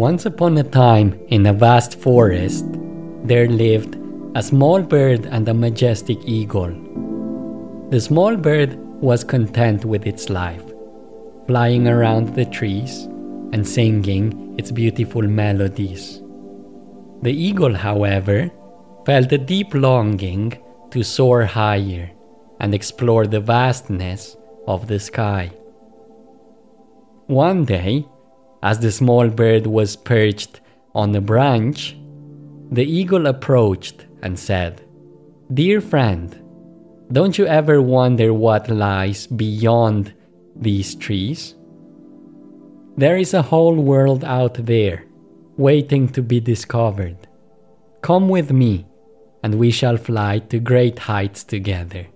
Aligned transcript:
Once 0.00 0.24
upon 0.24 0.56
a 0.56 0.62
time, 0.62 1.12
in 1.28 1.44
a 1.44 1.52
vast 1.52 1.94
forest, 2.00 2.64
there 3.22 3.46
lived 3.46 3.98
a 4.34 4.42
small 4.42 4.80
bird 4.80 5.26
and 5.26 5.46
a 5.46 5.52
majestic 5.52 6.16
eagle. 6.24 6.72
The 7.90 8.00
small 8.00 8.34
bird 8.34 8.78
was 9.02 9.22
content 9.22 9.84
with 9.84 10.06
its 10.06 10.30
life, 10.30 10.64
flying 11.46 11.86
around 11.86 12.34
the 12.34 12.46
trees 12.46 13.02
and 13.52 13.68
singing 13.68 14.54
its 14.58 14.70
beautiful 14.70 15.20
melodies. 15.20 16.22
The 17.20 17.34
eagle, 17.34 17.74
however, 17.74 18.50
felt 19.04 19.30
a 19.32 19.36
deep 19.36 19.74
longing 19.74 20.56
to 20.92 21.02
soar 21.02 21.44
higher 21.44 22.10
and 22.58 22.74
explore 22.74 23.26
the 23.26 23.40
vastness 23.40 24.34
of 24.66 24.86
the 24.86 24.98
sky. 24.98 25.52
One 27.26 27.66
day, 27.66 28.06
as 28.62 28.80
the 28.80 28.92
small 28.92 29.28
bird 29.28 29.66
was 29.66 29.96
perched 29.96 30.60
on 30.94 31.14
a 31.14 31.20
branch, 31.20 31.96
the 32.70 32.84
eagle 32.84 33.26
approached 33.26 34.06
and 34.22 34.38
said, 34.38 34.82
Dear 35.52 35.80
friend, 35.80 36.36
don't 37.10 37.36
you 37.38 37.46
ever 37.46 37.82
wonder 37.82 38.32
what 38.32 38.68
lies 38.68 39.26
beyond 39.26 40.14
these 40.54 40.94
trees? 40.94 41.54
There 42.96 43.16
is 43.16 43.34
a 43.34 43.42
whole 43.42 43.76
world 43.76 44.24
out 44.24 44.54
there, 44.54 45.04
waiting 45.56 46.08
to 46.10 46.22
be 46.22 46.38
discovered. 46.38 47.16
Come 48.02 48.28
with 48.28 48.52
me, 48.52 48.86
and 49.42 49.54
we 49.56 49.70
shall 49.70 49.96
fly 49.96 50.38
to 50.50 50.58
great 50.58 50.98
heights 50.98 51.44
together. 51.44 52.06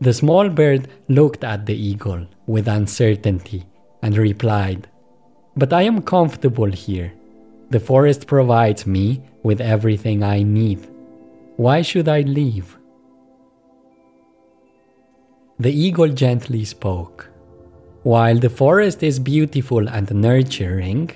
The 0.00 0.12
small 0.12 0.48
bird 0.48 0.88
looked 1.08 1.44
at 1.44 1.66
the 1.66 1.76
eagle 1.76 2.26
with 2.46 2.68
uncertainty 2.68 3.64
and 4.02 4.16
replied, 4.16 4.88
But 5.56 5.72
I 5.72 5.82
am 5.82 6.02
comfortable 6.02 6.70
here. 6.70 7.12
The 7.70 7.80
forest 7.80 8.26
provides 8.26 8.86
me 8.86 9.22
with 9.42 9.60
everything 9.60 10.22
I 10.22 10.42
need. 10.42 10.86
Why 11.56 11.82
should 11.82 12.08
I 12.08 12.20
leave? 12.20 12.76
The 15.58 15.72
eagle 15.72 16.08
gently 16.08 16.64
spoke. 16.64 17.30
While 18.02 18.38
the 18.38 18.50
forest 18.50 19.02
is 19.02 19.20
beautiful 19.20 19.88
and 19.88 20.12
nurturing, 20.12 21.10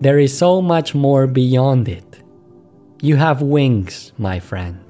there 0.00 0.18
is 0.18 0.36
so 0.36 0.62
much 0.62 0.94
more 0.94 1.26
beyond 1.26 1.88
it. 1.88 2.22
You 3.02 3.16
have 3.16 3.42
wings, 3.42 4.12
my 4.16 4.40
friend. 4.40 4.80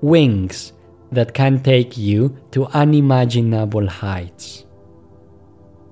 Wings 0.00 0.72
that 1.10 1.34
can 1.34 1.62
take 1.62 1.96
you 1.96 2.36
to 2.52 2.66
unimaginable 2.66 3.88
heights. 3.88 4.65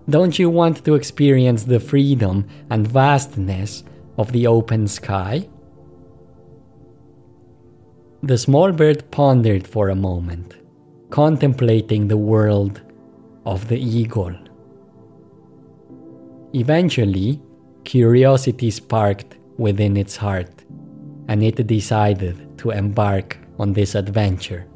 Don't 0.08 0.38
you 0.38 0.50
want 0.50 0.84
to 0.84 0.94
experience 0.94 1.64
the 1.64 1.80
freedom 1.80 2.47
and 2.69 2.86
vastness 2.86 3.84
of 4.19 4.33
the 4.33 4.47
open 4.47 4.86
sky? 4.86 5.48
The 8.22 8.36
small 8.36 8.70
bird 8.72 9.10
pondered 9.10 9.66
for 9.66 9.88
a 9.88 9.94
moment, 9.94 10.56
contemplating 11.08 12.08
the 12.08 12.19
world 12.19 12.82
of 13.47 13.69
the 13.69 13.78
eagle. 13.78 14.34
Eventually, 16.52 17.41
curiosity 17.84 18.70
sparked 18.70 19.38
within 19.56 19.97
its 19.97 20.16
heart, 20.16 20.64
and 21.28 21.42
it 21.42 21.66
decided 21.66 22.58
to 22.58 22.72
embark 22.72 23.38
on 23.58 23.72
this 23.72 23.94
adventure. 23.94 24.66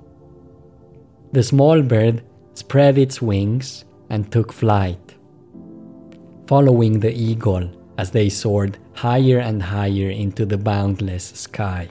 The 1.32 1.42
small 1.42 1.82
bird 1.82 2.22
spread 2.54 2.96
its 2.96 3.20
wings 3.20 3.84
and 4.08 4.32
took 4.32 4.54
flight 4.54 5.07
following 6.48 7.00
the 7.00 7.12
eagle 7.12 7.68
as 7.98 8.10
they 8.12 8.30
soared 8.30 8.78
higher 8.94 9.38
and 9.38 9.62
higher 9.62 10.08
into 10.08 10.46
the 10.46 10.56
boundless 10.56 11.24
sky. 11.24 11.86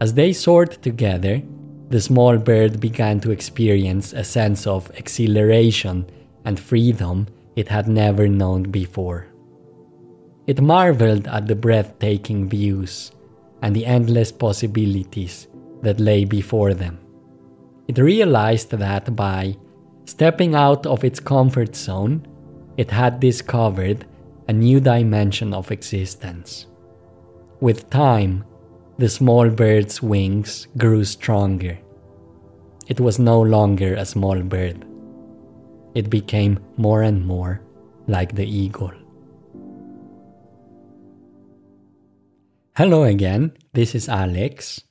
As 0.00 0.14
they 0.14 0.32
soared 0.32 0.82
together, 0.82 1.42
the 1.90 2.00
small 2.00 2.38
bird 2.38 2.80
began 2.80 3.20
to 3.20 3.30
experience 3.30 4.14
a 4.14 4.24
sense 4.24 4.66
of 4.66 4.90
exhilaration 4.94 6.08
and 6.46 6.58
freedom 6.58 7.26
it 7.54 7.68
had 7.68 7.86
never 7.86 8.28
known 8.28 8.62
before. 8.62 9.26
It 10.46 10.62
marveled 10.62 11.26
at 11.28 11.48
the 11.48 11.54
breathtaking 11.54 12.48
views 12.48 13.12
and 13.60 13.76
the 13.76 13.84
endless 13.84 14.32
possibilities 14.32 15.48
that 15.82 16.00
lay 16.00 16.24
before 16.24 16.72
them. 16.72 16.98
It 17.88 17.98
realized 17.98 18.70
that 18.70 19.14
by 19.14 19.56
stepping 20.06 20.54
out 20.54 20.86
of 20.86 21.04
its 21.04 21.20
comfort 21.20 21.76
zone 21.76 22.26
it 22.78 22.92
had 22.92 23.18
discovered 23.18 24.06
a 24.46 24.52
new 24.52 24.78
dimension 24.78 25.52
of 25.52 25.72
existence. 25.72 26.66
With 27.60 27.90
time, 27.90 28.44
the 28.98 29.08
small 29.08 29.50
bird's 29.50 30.00
wings 30.00 30.68
grew 30.78 31.04
stronger. 31.04 31.76
It 32.86 33.00
was 33.00 33.18
no 33.18 33.42
longer 33.42 33.94
a 33.94 34.06
small 34.06 34.40
bird. 34.42 34.86
It 35.94 36.08
became 36.08 36.60
more 36.76 37.02
and 37.02 37.26
more 37.26 37.60
like 38.06 38.36
the 38.36 38.46
eagle. 38.46 38.92
Hello 42.76 43.02
again, 43.02 43.52
this 43.72 43.96
is 43.96 44.08
Alex. 44.08 44.82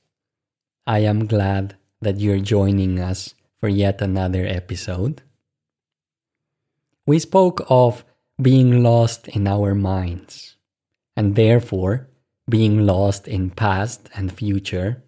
I 0.86 0.98
am 1.00 1.26
glad 1.26 1.76
that 2.02 2.20
you're 2.20 2.38
joining 2.38 3.00
us 3.00 3.34
for 3.60 3.68
yet 3.70 4.02
another 4.02 4.44
episode 4.46 5.22
we 7.08 7.18
spoke 7.18 7.64
of 7.70 8.04
being 8.40 8.82
lost 8.82 9.28
in 9.28 9.48
our 9.48 9.74
minds, 9.74 10.56
and 11.16 11.36
therefore 11.36 12.06
being 12.50 12.84
lost 12.84 13.26
in 13.26 13.48
past 13.48 14.10
and 14.14 14.30
future, 14.30 15.02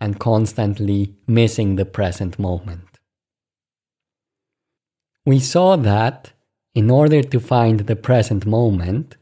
and 0.00 0.18
constantly 0.18 1.14
missing 1.26 1.76
the 1.76 1.84
present 1.84 2.38
moment. 2.38 2.98
We 5.26 5.38
saw 5.38 5.76
that 5.76 6.32
in 6.74 6.90
order 6.90 7.22
to 7.22 7.40
find 7.40 7.80
the 7.80 7.96
present 7.96 8.46
moment, 8.46 9.18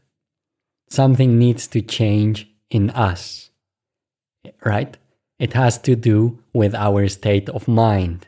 something 0.89 1.37
needs 1.37 1.67
to 1.67 1.81
change 1.81 2.47
in 2.69 2.89
us, 2.91 3.49
right? 4.63 4.95
It 5.39 5.51
has 5.53 5.77
to 5.79 5.97
do 5.97 6.39
with 6.53 6.73
our 6.73 7.09
state 7.09 7.49
of 7.49 7.67
mind. 7.67 8.27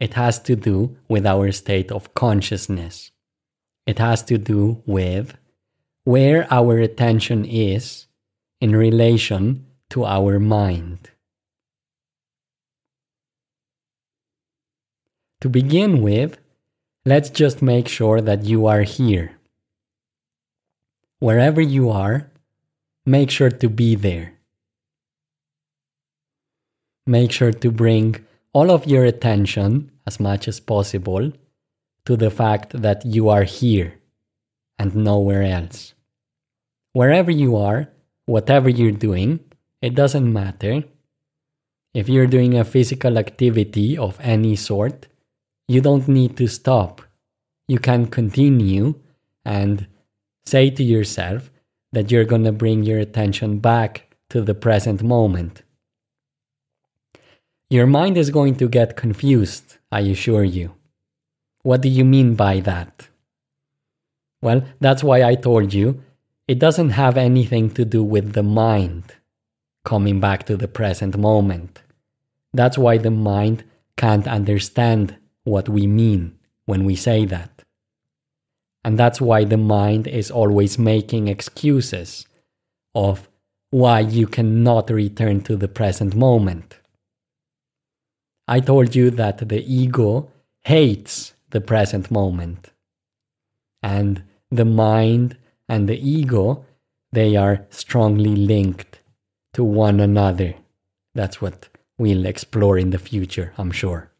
It 0.00 0.14
has 0.14 0.40
to 0.40 0.56
do 0.56 0.96
with 1.08 1.26
our 1.26 1.52
state 1.52 1.92
of 1.92 2.14
consciousness. 2.14 3.10
It 3.86 3.98
has 3.98 4.22
to 4.24 4.38
do 4.38 4.82
with 4.86 5.36
where 6.04 6.48
our 6.50 6.78
attention 6.78 7.44
is 7.44 8.06
in 8.60 8.74
relation 8.74 9.66
to 9.90 10.06
our 10.06 10.40
mind. 10.40 11.10
To 15.42 15.48
begin 15.48 16.02
with, 16.02 16.38
let's 17.04 17.30
just 17.30 17.62
make 17.62 17.88
sure 17.88 18.20
that 18.20 18.44
you 18.44 18.66
are 18.66 18.82
here. 18.82 19.36
Wherever 21.18 21.60
you 21.60 21.90
are, 21.90 22.30
make 23.04 23.30
sure 23.30 23.50
to 23.50 23.68
be 23.68 23.94
there. 23.94 24.34
Make 27.06 27.32
sure 27.32 27.52
to 27.52 27.70
bring 27.70 28.24
all 28.52 28.70
of 28.70 28.86
your 28.86 29.04
attention, 29.04 29.89
as 30.06 30.20
much 30.20 30.48
as 30.48 30.60
possible, 30.60 31.32
to 32.04 32.16
the 32.16 32.30
fact 32.30 32.80
that 32.82 33.04
you 33.04 33.28
are 33.28 33.44
here 33.44 34.00
and 34.78 34.94
nowhere 34.94 35.42
else. 35.42 35.94
Wherever 36.92 37.30
you 37.30 37.56
are, 37.56 37.88
whatever 38.26 38.68
you're 38.68 38.90
doing, 38.90 39.40
it 39.82 39.94
doesn't 39.94 40.32
matter. 40.32 40.84
If 41.94 42.08
you're 42.08 42.26
doing 42.26 42.56
a 42.56 42.64
physical 42.64 43.18
activity 43.18 43.98
of 43.98 44.18
any 44.20 44.56
sort, 44.56 45.06
you 45.68 45.80
don't 45.80 46.08
need 46.08 46.36
to 46.36 46.46
stop. 46.46 47.02
You 47.68 47.78
can 47.78 48.06
continue 48.06 48.94
and 49.44 49.86
say 50.44 50.70
to 50.70 50.82
yourself 50.82 51.50
that 51.92 52.10
you're 52.10 52.24
going 52.24 52.44
to 52.44 52.52
bring 52.52 52.82
your 52.82 52.98
attention 52.98 53.58
back 53.58 54.16
to 54.30 54.40
the 54.40 54.54
present 54.54 55.02
moment. 55.02 55.62
Your 57.72 57.86
mind 57.86 58.18
is 58.18 58.30
going 58.30 58.56
to 58.56 58.68
get 58.68 58.96
confused, 58.96 59.76
I 59.92 60.00
assure 60.00 60.42
you. 60.42 60.74
What 61.62 61.82
do 61.82 61.88
you 61.88 62.04
mean 62.04 62.34
by 62.34 62.58
that? 62.60 63.06
Well, 64.42 64.64
that's 64.80 65.04
why 65.04 65.22
I 65.22 65.36
told 65.36 65.72
you 65.72 66.02
it 66.48 66.58
doesn't 66.58 66.90
have 66.90 67.16
anything 67.16 67.70
to 67.74 67.84
do 67.84 68.02
with 68.02 68.32
the 68.32 68.42
mind 68.42 69.14
coming 69.84 70.18
back 70.18 70.46
to 70.46 70.56
the 70.56 70.66
present 70.66 71.16
moment. 71.16 71.82
That's 72.52 72.76
why 72.76 72.98
the 72.98 73.12
mind 73.12 73.62
can't 73.96 74.26
understand 74.26 75.16
what 75.44 75.68
we 75.68 75.86
mean 75.86 76.40
when 76.64 76.84
we 76.84 76.96
say 76.96 77.24
that. 77.26 77.62
And 78.84 78.98
that's 78.98 79.20
why 79.20 79.44
the 79.44 79.56
mind 79.56 80.08
is 80.08 80.28
always 80.28 80.76
making 80.76 81.28
excuses 81.28 82.26
of 82.96 83.28
why 83.70 84.00
you 84.00 84.26
cannot 84.26 84.90
return 84.90 85.42
to 85.42 85.54
the 85.54 85.68
present 85.68 86.16
moment. 86.16 86.79
I 88.50 88.58
told 88.58 88.96
you 88.96 89.10
that 89.12 89.48
the 89.48 89.62
ego 89.62 90.28
hates 90.64 91.34
the 91.50 91.60
present 91.60 92.10
moment. 92.10 92.70
And 93.80 94.24
the 94.50 94.64
mind 94.64 95.36
and 95.68 95.88
the 95.88 95.96
ego, 95.96 96.64
they 97.12 97.36
are 97.36 97.64
strongly 97.70 98.34
linked 98.34 98.98
to 99.52 99.62
one 99.62 100.00
another. 100.00 100.56
That's 101.14 101.40
what 101.40 101.68
we'll 101.96 102.26
explore 102.26 102.76
in 102.76 102.90
the 102.90 102.98
future, 102.98 103.52
I'm 103.56 103.70
sure. 103.70 104.10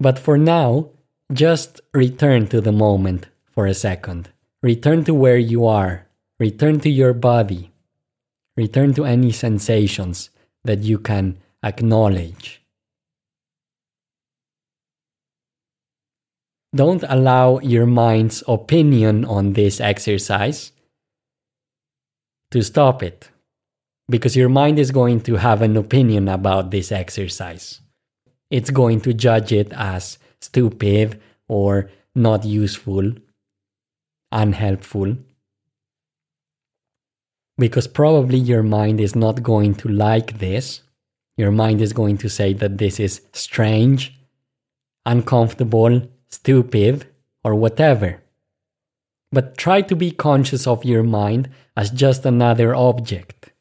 But 0.00 0.18
for 0.18 0.38
now, 0.38 0.88
just 1.30 1.82
return 1.92 2.46
to 2.46 2.62
the 2.62 2.72
moment 2.72 3.26
for 3.52 3.66
a 3.66 3.74
second. 3.74 4.30
Return 4.62 5.04
to 5.04 5.12
where 5.12 5.36
you 5.36 5.66
are. 5.66 6.06
Return 6.38 6.80
to 6.80 6.88
your 6.88 7.12
body. 7.12 7.72
Return 8.56 8.94
to 8.94 9.04
any 9.04 9.32
sensations 9.32 10.30
that 10.66 10.82
you 10.82 10.98
can 10.98 11.38
acknowledge. 11.62 12.62
Don't 16.74 17.04
allow 17.08 17.58
your 17.60 17.86
mind's 17.86 18.42
opinion 18.46 19.24
on 19.24 19.54
this 19.54 19.80
exercise 19.80 20.72
to 22.50 22.62
stop 22.62 23.02
it 23.02 23.30
because 24.08 24.36
your 24.36 24.48
mind 24.48 24.78
is 24.78 24.90
going 24.90 25.20
to 25.22 25.36
have 25.36 25.62
an 25.62 25.76
opinion 25.76 26.28
about 26.28 26.70
this 26.70 26.92
exercise. 26.92 27.80
It's 28.50 28.70
going 28.70 29.00
to 29.02 29.14
judge 29.14 29.52
it 29.52 29.72
as 29.72 30.18
stupid 30.40 31.20
or 31.48 31.90
not 32.14 32.44
useful, 32.44 33.12
unhelpful. 34.30 35.16
Because 37.58 37.86
probably 37.86 38.38
your 38.38 38.62
mind 38.62 39.00
is 39.00 39.16
not 39.16 39.42
going 39.42 39.74
to 39.76 39.88
like 39.88 40.38
this. 40.38 40.82
Your 41.36 41.50
mind 41.50 41.80
is 41.80 41.92
going 41.92 42.18
to 42.18 42.28
say 42.28 42.52
that 42.54 42.78
this 42.78 43.00
is 43.00 43.22
strange, 43.32 44.14
uncomfortable, 45.04 46.08
stupid, 46.28 47.06
or 47.44 47.54
whatever. 47.54 48.22
But 49.32 49.56
try 49.56 49.82
to 49.82 49.96
be 49.96 50.10
conscious 50.10 50.66
of 50.66 50.84
your 50.84 51.02
mind 51.02 51.50
as 51.76 51.90
just 51.90 52.24
another 52.24 52.74
object, 52.74 53.52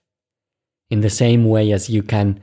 in 0.89 1.01
the 1.01 1.09
same 1.09 1.45
way 1.45 1.71
as 1.71 1.89
you 1.89 2.03
can 2.03 2.41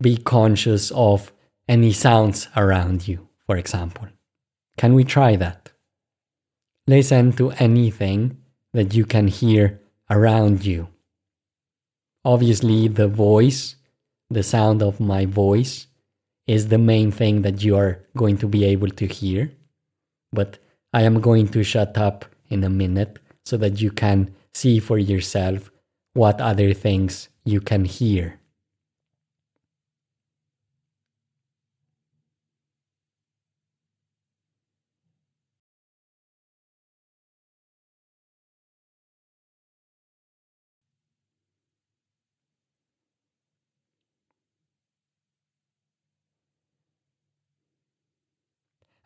be 0.00 0.16
conscious 0.16 0.90
of 0.90 1.32
any 1.68 1.92
sounds 1.92 2.48
around 2.56 3.06
you, 3.06 3.28
for 3.46 3.56
example. 3.56 4.08
Can 4.76 4.94
we 4.94 5.04
try 5.04 5.36
that? 5.36 5.70
Listen 6.86 7.32
to 7.34 7.52
anything 7.52 8.38
that 8.72 8.94
you 8.94 9.04
can 9.04 9.28
hear 9.28 9.80
around 10.14 10.64
you. 10.64 10.88
Obviously, 12.24 12.88
the 12.88 13.08
voice, 13.08 13.76
the 14.30 14.42
sound 14.42 14.82
of 14.82 15.00
my 15.00 15.26
voice, 15.26 15.88
is 16.46 16.68
the 16.68 16.78
main 16.78 17.10
thing 17.10 17.42
that 17.42 17.64
you 17.64 17.76
are 17.76 18.00
going 18.16 18.38
to 18.38 18.46
be 18.46 18.64
able 18.64 18.88
to 18.88 19.06
hear. 19.06 19.50
But 20.32 20.58
I 20.92 21.02
am 21.02 21.20
going 21.20 21.48
to 21.48 21.64
shut 21.64 21.98
up 21.98 22.24
in 22.48 22.62
a 22.64 22.70
minute 22.70 23.18
so 23.44 23.56
that 23.56 23.80
you 23.80 23.90
can 23.90 24.34
see 24.52 24.78
for 24.78 24.98
yourself 24.98 25.70
what 26.12 26.40
other 26.40 26.72
things 26.72 27.28
you 27.44 27.60
can 27.60 27.84
hear. 27.84 28.38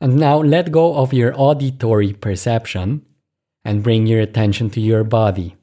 And 0.01 0.17
now 0.17 0.39
let 0.39 0.71
go 0.71 0.95
of 0.97 1.13
your 1.13 1.35
auditory 1.37 2.13
perception 2.13 3.05
and 3.65 3.83
bring 3.83 4.07
your 4.07 4.21
attention 4.21 4.71
to 4.71 4.81
your 4.81 5.03
body. 5.03 5.57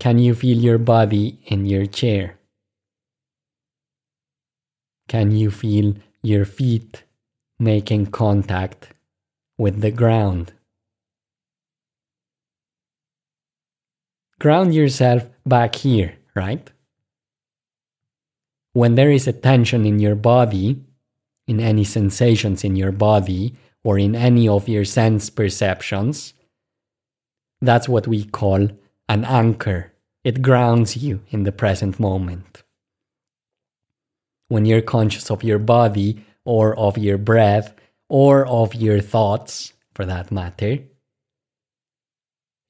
Can 0.00 0.18
you 0.18 0.34
feel 0.34 0.58
your 0.58 0.78
body 0.78 1.40
in 1.46 1.66
your 1.66 1.86
chair? 1.86 2.38
Can 5.08 5.30
you 5.30 5.50
feel 5.50 5.94
your 6.22 6.44
feet 6.44 7.04
making 7.58 8.06
contact 8.06 8.88
with 9.58 9.80
the 9.82 9.90
ground? 9.90 10.52
Ground 14.38 14.74
yourself 14.74 15.28
back 15.44 15.74
here, 15.74 16.16
right? 16.34 16.70
When 18.72 18.94
there 18.94 19.10
is 19.10 19.28
a 19.28 19.32
tension 19.32 19.84
in 19.84 19.98
your 19.98 20.14
body, 20.14 20.80
in 21.50 21.58
any 21.58 21.82
sensations 21.82 22.62
in 22.62 22.76
your 22.76 22.92
body 22.92 23.56
or 23.82 23.98
in 23.98 24.14
any 24.14 24.46
of 24.48 24.68
your 24.68 24.84
sense 24.84 25.28
perceptions. 25.28 26.32
That's 27.60 27.88
what 27.88 28.06
we 28.06 28.24
call 28.24 28.68
an 29.08 29.24
anchor. 29.24 29.92
It 30.22 30.42
grounds 30.42 30.96
you 30.96 31.22
in 31.30 31.42
the 31.42 31.50
present 31.50 31.98
moment. 31.98 32.62
When 34.46 34.64
you're 34.64 34.94
conscious 34.96 35.28
of 35.28 35.42
your 35.42 35.58
body 35.58 36.24
or 36.44 36.76
of 36.78 36.96
your 36.96 37.18
breath 37.18 37.74
or 38.08 38.46
of 38.46 38.74
your 38.74 39.00
thoughts, 39.00 39.72
for 39.94 40.06
that 40.06 40.30
matter, 40.30 40.78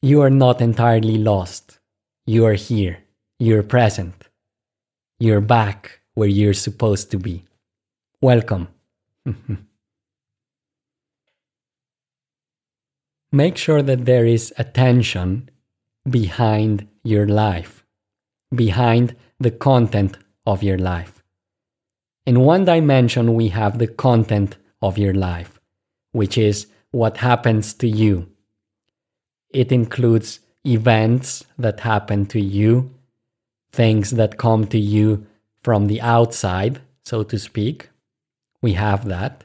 you 0.01 0.23
are 0.23 0.31
not 0.31 0.63
entirely 0.63 1.19
lost. 1.19 1.79
You 2.25 2.47
are 2.47 2.55
here. 2.55 2.99
You're 3.39 3.63
present. 3.63 4.29
You're 5.19 5.43
back 5.43 6.01
where 6.15 6.29
you're 6.29 6.55
supposed 6.55 7.11
to 7.11 7.19
be. 7.19 7.45
Welcome. 8.23 8.69
Make 13.33 13.57
sure 13.57 13.81
that 13.81 14.05
there 14.05 14.27
is 14.27 14.53
attention 14.59 15.49
behind 16.09 16.87
your 17.03 17.27
life, 17.27 17.83
behind 18.55 19.17
the 19.39 19.51
content 19.51 20.19
of 20.45 20.63
your 20.63 20.77
life. 20.77 21.23
In 22.27 22.41
one 22.41 22.67
dimension, 22.67 23.33
we 23.35 23.49
have 23.49 23.79
the 23.79 23.87
content 23.87 24.59
of 24.83 24.99
your 24.99 25.15
life, 25.15 25.59
which 26.13 26.37
is 26.37 26.67
what 26.91 27.17
happens 27.19 27.73
to 27.75 27.89
you. 27.89 28.29
It 29.49 29.73
includes 29.73 30.41
events 30.67 31.45
that 31.59 31.81
happen 31.81 32.27
to 32.27 32.41
you, 32.41 32.95
things 33.73 34.11
that 34.11 34.37
come 34.37 34.67
to 34.67 34.79
you 34.79 35.27
from 35.63 35.87
the 35.87 36.03
outside, 36.03 36.83
so 37.05 37.23
to 37.23 37.39
speak, 37.39 37.90
we 38.63 38.75
have 38.75 39.07
that. 39.07 39.45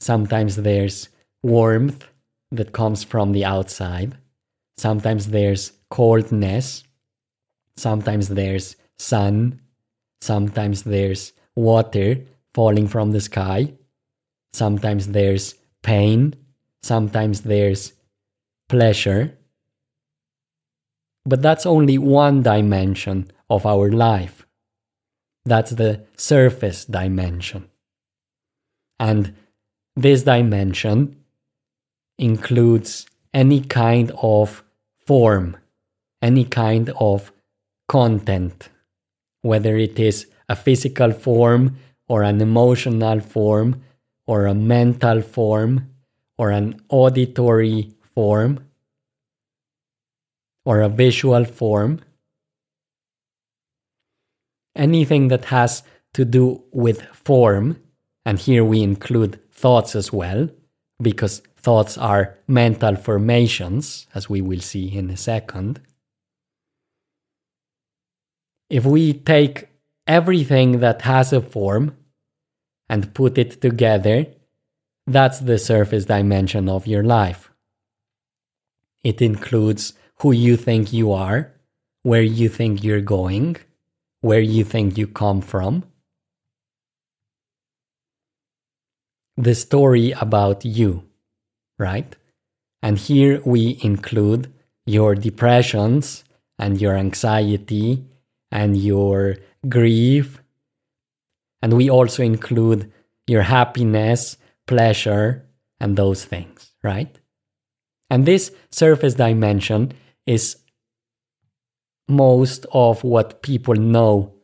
Sometimes 0.00 0.56
there's 0.56 1.08
warmth 1.42 2.06
that 2.50 2.72
comes 2.72 3.04
from 3.04 3.32
the 3.32 3.44
outside. 3.44 4.16
Sometimes 4.76 5.28
there's 5.28 5.72
coldness. 5.90 6.84
Sometimes 7.76 8.28
there's 8.28 8.76
sun. 8.98 9.60
Sometimes 10.20 10.82
there's 10.82 11.32
water 11.54 12.16
falling 12.54 12.88
from 12.88 13.12
the 13.12 13.20
sky. 13.20 13.72
Sometimes 14.52 15.08
there's 15.08 15.54
pain. 15.82 16.34
Sometimes 16.82 17.42
there's 17.42 17.92
pleasure. 18.68 19.36
But 21.24 21.42
that's 21.42 21.66
only 21.66 21.98
one 21.98 22.42
dimension 22.42 23.30
of 23.48 23.66
our 23.66 23.90
life. 23.90 24.46
That's 25.44 25.72
the 25.72 26.06
surface 26.16 26.84
dimension. 26.84 27.69
And 29.00 29.34
this 29.96 30.24
dimension 30.24 31.16
includes 32.18 33.06
any 33.32 33.62
kind 33.62 34.12
of 34.22 34.62
form, 35.06 35.56
any 36.20 36.44
kind 36.44 36.90
of 37.00 37.32
content, 37.88 38.68
whether 39.40 39.76
it 39.78 39.98
is 39.98 40.26
a 40.50 40.54
physical 40.54 41.12
form 41.12 41.78
or 42.08 42.22
an 42.22 42.42
emotional 42.42 43.20
form 43.20 43.82
or 44.26 44.46
a 44.46 44.54
mental 44.54 45.22
form 45.22 45.88
or 46.36 46.50
an 46.50 46.78
auditory 46.90 47.94
form 48.14 48.60
or 50.66 50.82
a 50.82 50.90
visual 50.90 51.46
form. 51.46 52.00
Anything 54.76 55.28
that 55.28 55.46
has 55.46 55.82
to 56.12 56.24
do 56.26 56.64
with 56.70 57.02
form 57.14 57.80
and 58.24 58.38
here 58.38 58.64
we 58.64 58.82
include 58.82 59.40
thoughts 59.50 59.94
as 59.94 60.12
well, 60.12 60.48
because 61.00 61.42
thoughts 61.56 61.98
are 61.98 62.36
mental 62.46 62.96
formations, 62.96 64.06
as 64.14 64.28
we 64.28 64.40
will 64.40 64.60
see 64.60 64.96
in 64.96 65.10
a 65.10 65.16
second. 65.16 65.80
If 68.68 68.84
we 68.84 69.12
take 69.14 69.68
everything 70.06 70.80
that 70.80 71.02
has 71.02 71.32
a 71.32 71.40
form 71.40 71.96
and 72.88 73.14
put 73.14 73.38
it 73.38 73.60
together, 73.60 74.26
that's 75.06 75.40
the 75.40 75.58
surface 75.58 76.04
dimension 76.04 76.68
of 76.68 76.86
your 76.86 77.02
life. 77.02 77.50
It 79.02 79.22
includes 79.22 79.94
who 80.16 80.32
you 80.32 80.56
think 80.56 80.92
you 80.92 81.12
are, 81.12 81.52
where 82.02 82.22
you 82.22 82.48
think 82.48 82.84
you're 82.84 83.00
going, 83.00 83.56
where 84.20 84.40
you 84.40 84.64
think 84.64 84.98
you 84.98 85.06
come 85.06 85.40
from, 85.40 85.84
the 89.42 89.54
story 89.54 90.12
about 90.12 90.64
you, 90.64 91.04
right? 91.78 92.14
And 92.82 92.98
here 92.98 93.40
we 93.44 93.78
include 93.82 94.52
your 94.86 95.14
depressions 95.14 96.24
and 96.58 96.80
your 96.80 96.94
anxiety 96.96 98.04
and 98.50 98.76
your 98.76 99.36
grief. 99.68 100.42
And 101.62 101.74
we 101.74 101.90
also 101.90 102.22
include 102.22 102.92
your 103.26 103.42
happiness, 103.42 104.36
pleasure, 104.66 105.46
and 105.78 105.96
those 105.96 106.24
things, 106.24 106.72
right? 106.82 107.18
And 108.10 108.26
this 108.26 108.52
surface 108.70 109.14
dimension 109.14 109.92
is 110.26 110.56
most 112.08 112.66
of 112.72 113.04
what 113.04 113.42
people 113.42 113.74
know 113.74 114.34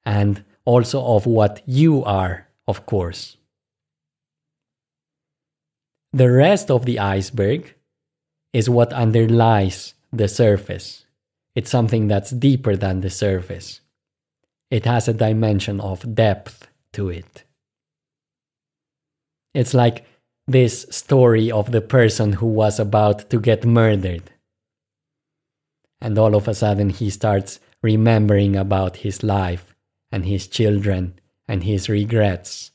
and 0.05 0.45
also 0.65 1.05
of 1.05 1.27
what 1.27 1.63
you 1.67 2.05
are, 2.05 2.49
of 2.67 2.87
course. 2.87 3.37
The 6.13 6.31
rest 6.31 6.71
of 6.71 6.85
the 6.85 6.99
iceberg 6.99 7.75
is 8.53 8.71
what 8.71 8.93
underlies 8.93 9.95
the 10.13 10.29
surface. 10.29 11.05
It's 11.55 11.71
something 11.71 12.09
that's 12.09 12.31
deeper 12.31 12.77
than 12.77 13.01
the 13.01 13.11
surface. 13.11 13.81
It 14.71 14.85
has 14.87 15.09
a 15.09 15.13
dimension 15.13 15.81
of 15.81 16.15
depth 16.15 16.69
to 16.93 17.11
it. 17.11 17.45
It's 19.55 19.75
like 19.75 20.07
this 20.47 20.87
story 20.91 21.51
of 21.51 21.73
the 21.73 21.81
person 21.81 22.35
who 22.35 22.47
was 22.47 22.79
about 22.79 23.29
to 23.31 23.41
get 23.41 23.67
murdered. 23.67 24.31
And 26.01 26.19
all 26.19 26.35
of 26.35 26.49
a 26.49 26.55
sudden, 26.55 26.91
he 26.91 27.11
starts 27.11 27.61
remembering 27.83 28.57
about 28.57 28.99
his 28.99 29.23
life 29.23 29.75
and 30.11 30.25
his 30.25 30.47
children 30.47 31.19
and 31.47 31.65
his 31.65 31.89
regrets 31.89 32.71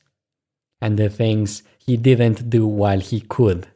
and 0.80 0.98
the 0.98 1.08
things 1.08 1.62
he 1.86 1.96
didn't 1.96 2.48
do 2.48 2.66
while 2.66 3.00
he 3.00 3.20
could. 3.20 3.68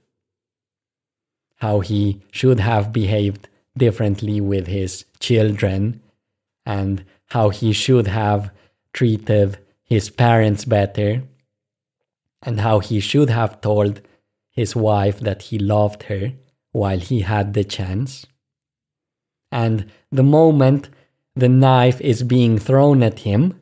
How 1.56 1.80
he 1.80 2.22
should 2.30 2.60
have 2.60 2.92
behaved 2.92 3.48
differently 3.76 4.40
with 4.40 4.66
his 4.66 5.04
children 5.20 6.00
and 6.64 7.04
how 7.30 7.50
he 7.50 7.72
should 7.72 8.06
have 8.06 8.50
treated 8.92 9.58
his 9.84 10.10
parents 10.10 10.64
better 10.64 11.22
and 12.42 12.60
how 12.60 12.78
he 12.78 13.00
should 13.00 13.30
have 13.30 13.60
told 13.60 14.00
his 14.50 14.74
wife 14.74 15.20
that 15.20 15.42
he 15.42 15.58
loved 15.58 16.04
her 16.04 16.32
while 16.72 16.98
he 16.98 17.20
had 17.20 17.54
the 17.54 17.64
chance. 17.64 18.26
And 19.50 19.90
the 20.10 20.22
moment 20.22 20.88
the 21.34 21.48
knife 21.48 22.00
is 22.00 22.22
being 22.22 22.58
thrown 22.58 23.02
at 23.02 23.20
him, 23.20 23.60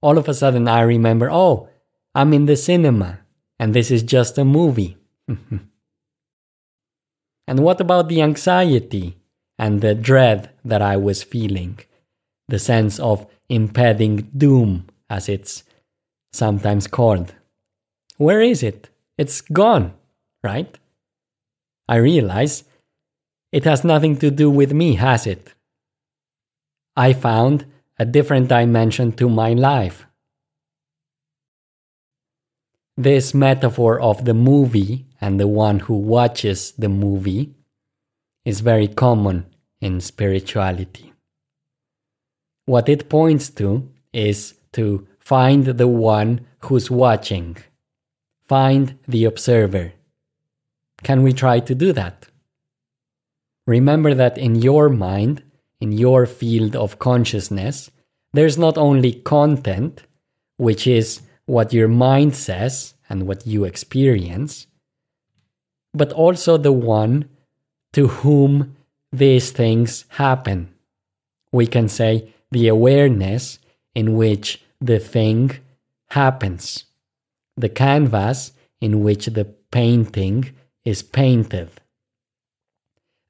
all 0.00 0.18
of 0.18 0.28
a 0.28 0.34
sudden 0.34 0.68
I 0.68 0.82
remember, 0.82 1.30
oh, 1.30 1.68
I'm 2.16 2.32
in 2.32 2.46
the 2.46 2.56
cinema 2.56 3.18
and 3.58 3.74
this 3.74 3.90
is 3.90 4.02
just 4.02 4.38
a 4.38 4.44
movie. 4.44 4.96
and 5.28 5.68
what 7.46 7.78
about 7.78 8.08
the 8.08 8.22
anxiety 8.22 9.18
and 9.58 9.82
the 9.82 9.94
dread 9.94 10.48
that 10.64 10.80
I 10.80 10.96
was 10.96 11.22
feeling? 11.22 11.78
The 12.48 12.58
sense 12.58 12.98
of 12.98 13.26
impending 13.50 14.30
doom, 14.34 14.86
as 15.10 15.28
it's 15.28 15.64
sometimes 16.32 16.86
called. 16.86 17.34
Where 18.16 18.40
is 18.40 18.62
it? 18.62 18.88
It's 19.18 19.42
gone, 19.42 19.92
right? 20.42 20.74
I 21.86 21.96
realize 21.96 22.64
it 23.52 23.64
has 23.64 23.84
nothing 23.84 24.16
to 24.20 24.30
do 24.30 24.48
with 24.50 24.72
me, 24.72 24.94
has 24.94 25.26
it? 25.26 25.52
I 26.96 27.12
found 27.12 27.66
a 27.98 28.06
different 28.06 28.48
dimension 28.48 29.12
to 29.12 29.28
my 29.28 29.52
life. 29.52 30.06
This 32.96 33.34
metaphor 33.34 34.00
of 34.00 34.24
the 34.24 34.32
movie 34.32 35.04
and 35.20 35.38
the 35.38 35.46
one 35.46 35.80
who 35.80 35.94
watches 35.94 36.72
the 36.78 36.88
movie 36.88 37.54
is 38.46 38.60
very 38.60 38.88
common 38.88 39.44
in 39.82 40.00
spirituality. 40.00 41.12
What 42.64 42.88
it 42.88 43.10
points 43.10 43.50
to 43.50 43.90
is 44.14 44.54
to 44.72 45.06
find 45.18 45.66
the 45.66 45.88
one 45.88 46.46
who's 46.60 46.90
watching. 46.90 47.58
Find 48.48 48.98
the 49.06 49.24
observer. 49.24 49.92
Can 51.02 51.22
we 51.22 51.34
try 51.34 51.60
to 51.60 51.74
do 51.74 51.92
that? 51.92 52.26
Remember 53.66 54.14
that 54.14 54.38
in 54.38 54.54
your 54.54 54.88
mind, 54.88 55.42
in 55.80 55.92
your 55.92 56.24
field 56.24 56.74
of 56.74 56.98
consciousness, 56.98 57.90
there's 58.32 58.56
not 58.56 58.78
only 58.78 59.12
content, 59.12 60.04
which 60.56 60.86
is 60.86 61.20
what 61.46 61.72
your 61.72 61.88
mind 61.88 62.34
says 62.34 62.94
and 63.08 63.26
what 63.26 63.46
you 63.46 63.64
experience, 63.64 64.66
but 65.94 66.12
also 66.12 66.56
the 66.56 66.72
one 66.72 67.28
to 67.92 68.08
whom 68.08 68.76
these 69.12 69.50
things 69.52 70.04
happen. 70.10 70.74
We 71.52 71.66
can 71.66 71.88
say 71.88 72.34
the 72.50 72.68
awareness 72.68 73.58
in 73.94 74.16
which 74.16 74.62
the 74.80 74.98
thing 74.98 75.58
happens, 76.10 76.84
the 77.56 77.68
canvas 77.68 78.52
in 78.80 79.02
which 79.02 79.26
the 79.26 79.44
painting 79.70 80.50
is 80.84 81.02
painted, 81.02 81.70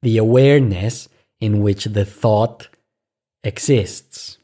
the 0.03 0.19
awareness 0.19 1.09
in 1.41 1.61
which 1.61 1.85
the 1.85 2.05
thought 2.05 2.69
exists. 3.45 4.39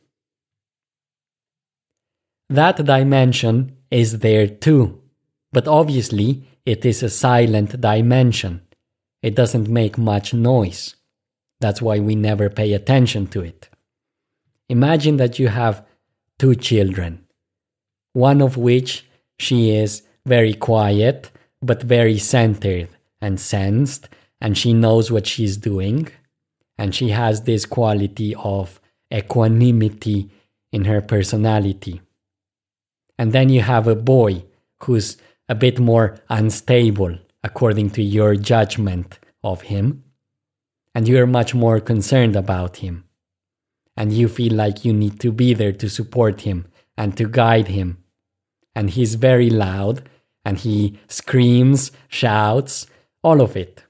That 2.52 2.84
dimension 2.84 3.78
is 3.90 4.18
there 4.18 4.46
too, 4.46 5.00
but 5.52 5.66
obviously 5.66 6.46
it 6.66 6.84
is 6.84 7.02
a 7.02 7.08
silent 7.08 7.80
dimension. 7.80 8.60
It 9.22 9.34
doesn't 9.34 9.70
make 9.70 9.96
much 9.96 10.34
noise. 10.34 10.94
That's 11.62 11.80
why 11.80 11.98
we 11.98 12.14
never 12.14 12.50
pay 12.50 12.74
attention 12.74 13.28
to 13.28 13.40
it. 13.40 13.70
Imagine 14.68 15.16
that 15.16 15.38
you 15.38 15.48
have 15.48 15.86
two 16.38 16.54
children, 16.54 17.24
one 18.12 18.42
of 18.42 18.58
which 18.58 19.06
she 19.38 19.70
is 19.70 20.02
very 20.26 20.52
quiet 20.52 21.30
but 21.62 21.82
very 21.82 22.18
centered 22.18 22.90
and 23.22 23.40
sensed, 23.40 24.10
and 24.42 24.58
she 24.58 24.74
knows 24.74 25.10
what 25.10 25.26
she's 25.26 25.56
doing, 25.56 26.06
and 26.76 26.94
she 26.94 27.08
has 27.08 27.44
this 27.44 27.64
quality 27.64 28.34
of 28.34 28.78
equanimity 29.10 30.28
in 30.70 30.84
her 30.84 31.00
personality. 31.00 32.02
And 33.18 33.32
then 33.32 33.48
you 33.48 33.60
have 33.60 33.86
a 33.86 33.94
boy 33.94 34.44
who's 34.82 35.16
a 35.48 35.54
bit 35.54 35.78
more 35.78 36.18
unstable 36.28 37.18
according 37.44 37.90
to 37.90 38.02
your 38.02 38.36
judgment 38.36 39.18
of 39.42 39.62
him, 39.62 40.04
and 40.94 41.08
you're 41.08 41.26
much 41.26 41.54
more 41.54 41.80
concerned 41.80 42.36
about 42.36 42.76
him 42.76 43.04
and 43.96 44.12
you 44.12 44.28
feel 44.28 44.54
like 44.54 44.84
you 44.84 44.92
need 44.92 45.20
to 45.20 45.32
be 45.32 45.54
there 45.54 45.72
to 45.72 45.88
support 45.88 46.42
him 46.42 46.66
and 46.96 47.16
to 47.16 47.28
guide 47.28 47.68
him. 47.68 48.02
And 48.74 48.90
he's 48.90 49.16
very 49.16 49.50
loud 49.50 50.08
and 50.44 50.58
he 50.58 50.98
screams, 51.08 51.92
shouts, 52.08 52.86
all 53.22 53.40
of 53.40 53.56
it. 53.56 53.84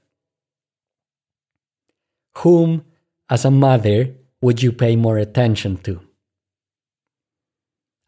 Whom, 2.39 2.85
as 3.31 3.45
a 3.45 3.51
mother, 3.51 4.15
would 4.41 4.63
you 4.63 4.73
pay 4.73 4.97
more 4.97 5.19
attention 5.19 5.77
to? 5.79 6.01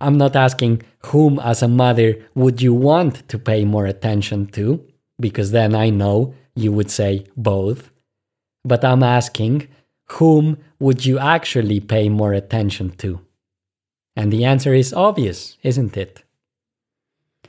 I'm 0.00 0.18
not 0.18 0.36
asking 0.36 0.82
whom, 1.06 1.38
as 1.38 1.62
a 1.62 1.68
mother, 1.68 2.16
would 2.34 2.60
you 2.60 2.74
want 2.74 3.28
to 3.28 3.38
pay 3.38 3.64
more 3.64 3.86
attention 3.86 4.46
to, 4.48 4.84
because 5.20 5.50
then 5.52 5.74
I 5.74 5.90
know 5.90 6.34
you 6.54 6.72
would 6.72 6.90
say 6.90 7.26
both. 7.36 7.90
But 8.64 8.84
I'm 8.84 9.02
asking 9.02 9.68
whom 10.12 10.58
would 10.78 11.06
you 11.06 11.18
actually 11.18 11.80
pay 11.80 12.08
more 12.08 12.32
attention 12.32 12.90
to? 12.98 13.20
And 14.16 14.32
the 14.32 14.44
answer 14.44 14.74
is 14.74 14.92
obvious, 14.92 15.56
isn't 15.62 15.96
it? 15.96 16.22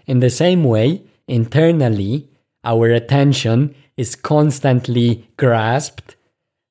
In 0.06 0.20
the 0.20 0.30
same 0.30 0.64
way, 0.64 1.04
internally, 1.28 2.30
our 2.64 2.90
attention 2.90 3.76
is 3.98 4.16
constantly 4.16 5.28
grasped 5.38 6.16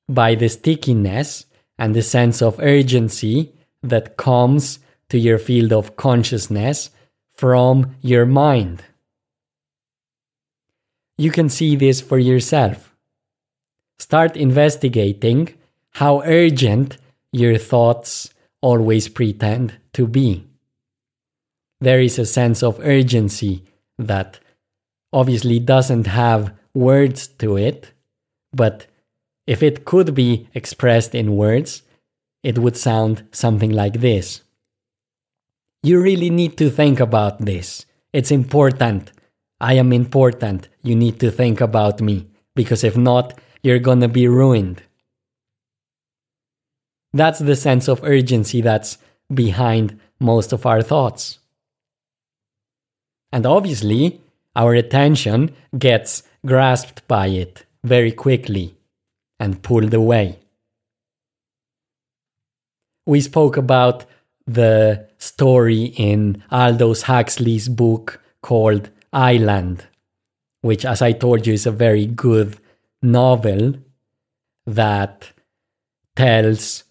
by 0.07 0.35
the 0.35 0.49
stickiness 0.49 1.45
and 1.77 1.95
the 1.95 2.01
sense 2.01 2.41
of 2.41 2.59
urgency 2.59 3.53
that 3.81 4.17
comes 4.17 4.79
to 5.15 5.19
your 5.19 5.39
field 5.39 5.71
of 5.71 5.95
consciousness 5.95 6.89
from 7.31 7.95
your 8.01 8.25
mind. 8.25 8.83
you 11.17 11.31
can 11.31 11.49
see 11.49 11.75
this 11.75 12.01
for 12.01 12.17
yourself. 12.17 12.93
Start 13.97 14.35
investigating 14.35 15.53
how 15.91 16.21
urgent 16.25 16.97
your 17.31 17.57
thoughts 17.57 18.33
always 18.61 19.07
pretend 19.07 19.75
to 19.93 20.07
be. 20.07 20.45
There 21.79 22.01
is 22.01 22.19
a 22.19 22.25
sense 22.25 22.63
of 22.63 22.79
urgency 22.79 23.63
that 23.97 24.39
obviously 25.13 25.59
doesn't 25.59 26.07
have 26.07 26.53
words 26.73 27.27
to 27.39 27.57
it, 27.57 27.91
but 28.51 28.87
if 29.47 29.63
it 29.63 29.85
could 29.85 30.13
be 30.13 30.49
expressed 30.53 31.15
in 31.15 31.37
words, 31.37 31.83
it 32.43 32.59
would 32.59 32.75
sound 32.75 33.23
something 33.31 33.71
like 33.71 34.01
this. 34.01 34.41
You 35.85 36.01
really 36.01 36.31
need 36.31 36.57
to 36.57 36.71
think 36.71 36.99
about 36.99 37.45
this. 37.45 37.85
It's 38.11 38.31
important. 38.31 39.11
I 39.61 39.73
am 39.73 39.93
important. 39.93 40.67
You 40.81 40.95
need 40.95 41.19
to 41.19 41.29
think 41.29 41.61
about 41.61 42.01
me. 42.01 42.25
Because 42.55 42.83
if 42.83 42.97
not, 42.97 43.39
you're 43.61 43.85
gonna 43.87 44.07
be 44.07 44.27
ruined. 44.27 44.81
That's 47.13 47.37
the 47.37 47.55
sense 47.55 47.87
of 47.87 48.03
urgency 48.03 48.61
that's 48.61 48.97
behind 49.31 49.99
most 50.19 50.53
of 50.53 50.65
our 50.65 50.81
thoughts. 50.81 51.37
And 53.31 53.45
obviously, 53.45 54.21
our 54.55 54.73
attention 54.73 55.53
gets 55.77 56.23
grasped 56.43 57.07
by 57.07 57.27
it 57.27 57.63
very 57.83 58.11
quickly 58.11 58.75
and 59.39 59.61
pulled 59.61 59.93
away. 59.93 60.39
We 63.05 63.21
spoke 63.21 63.55
about 63.55 64.05
the 64.47 65.07
story 65.17 65.85
in 65.97 66.43
Aldous 66.51 67.03
Huxley's 67.03 67.67
book 67.67 68.21
called 68.41 68.89
Island, 69.11 69.85
which, 70.61 70.85
as 70.85 71.01
I 71.01 71.13
told 71.13 71.47
you, 71.47 71.53
is 71.53 71.65
a 71.65 71.71
very 71.71 72.05
good 72.05 72.57
novel 73.01 73.75
that 74.65 75.31
tells 76.15 76.83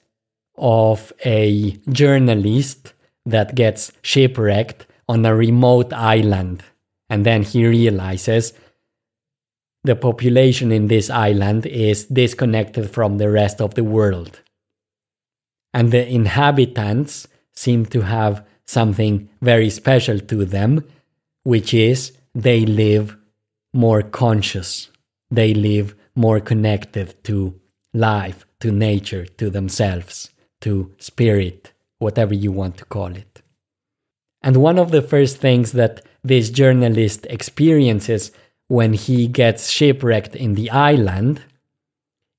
of 0.57 1.13
a 1.25 1.73
journalist 1.91 2.93
that 3.27 3.55
gets 3.55 3.93
shipwrecked 4.03 4.87
on 5.09 5.25
a 5.25 5.35
remote 5.35 5.93
island. 5.93 6.63
And 7.09 7.25
then 7.25 7.43
he 7.43 7.67
realizes 7.67 8.53
the 9.83 9.97
population 9.97 10.73
in 10.73 10.89
this 10.89 11.11
island 11.11 11.67
is 11.67 12.07
disconnected 12.07 12.91
from 12.91 13.19
the 13.19 13.31
rest 13.31 13.61
of 13.61 13.75
the 13.75 13.85
world. 13.85 14.41
And 15.73 15.91
the 15.91 16.09
inhabitants 16.09 17.27
seem 17.55 17.87
to 17.87 18.03
have 18.03 18.45
something 18.67 19.29
very 19.41 19.71
special 19.71 20.19
to 20.19 20.45
them, 20.45 20.85
which 21.43 21.75
is 21.75 22.13
they 22.35 22.65
live 22.67 23.17
more 23.73 24.03
conscious. 24.03 24.91
They 25.31 25.55
live 25.55 25.95
more 26.15 26.41
connected 26.41 27.23
to 27.25 27.61
life, 27.93 28.47
to 28.61 28.71
nature, 28.71 29.27
to 29.27 29.51
themselves, 29.51 30.31
to 30.61 30.93
spirit, 30.99 31.73
whatever 31.99 32.35
you 32.35 32.53
want 32.53 32.79
to 32.79 32.85
call 32.85 33.15
it. 33.15 33.43
And 34.43 34.57
one 34.59 34.79
of 34.79 34.91
the 34.91 35.03
first 35.03 35.39
things 35.39 35.73
that 35.73 36.05
this 36.23 36.51
journalist 36.51 37.27
experiences 37.31 38.31
when 38.69 38.93
he 38.93 39.27
gets 39.27 39.71
shipwrecked 39.71 40.35
in 40.35 40.55
the 40.55 40.71
island 40.71 41.43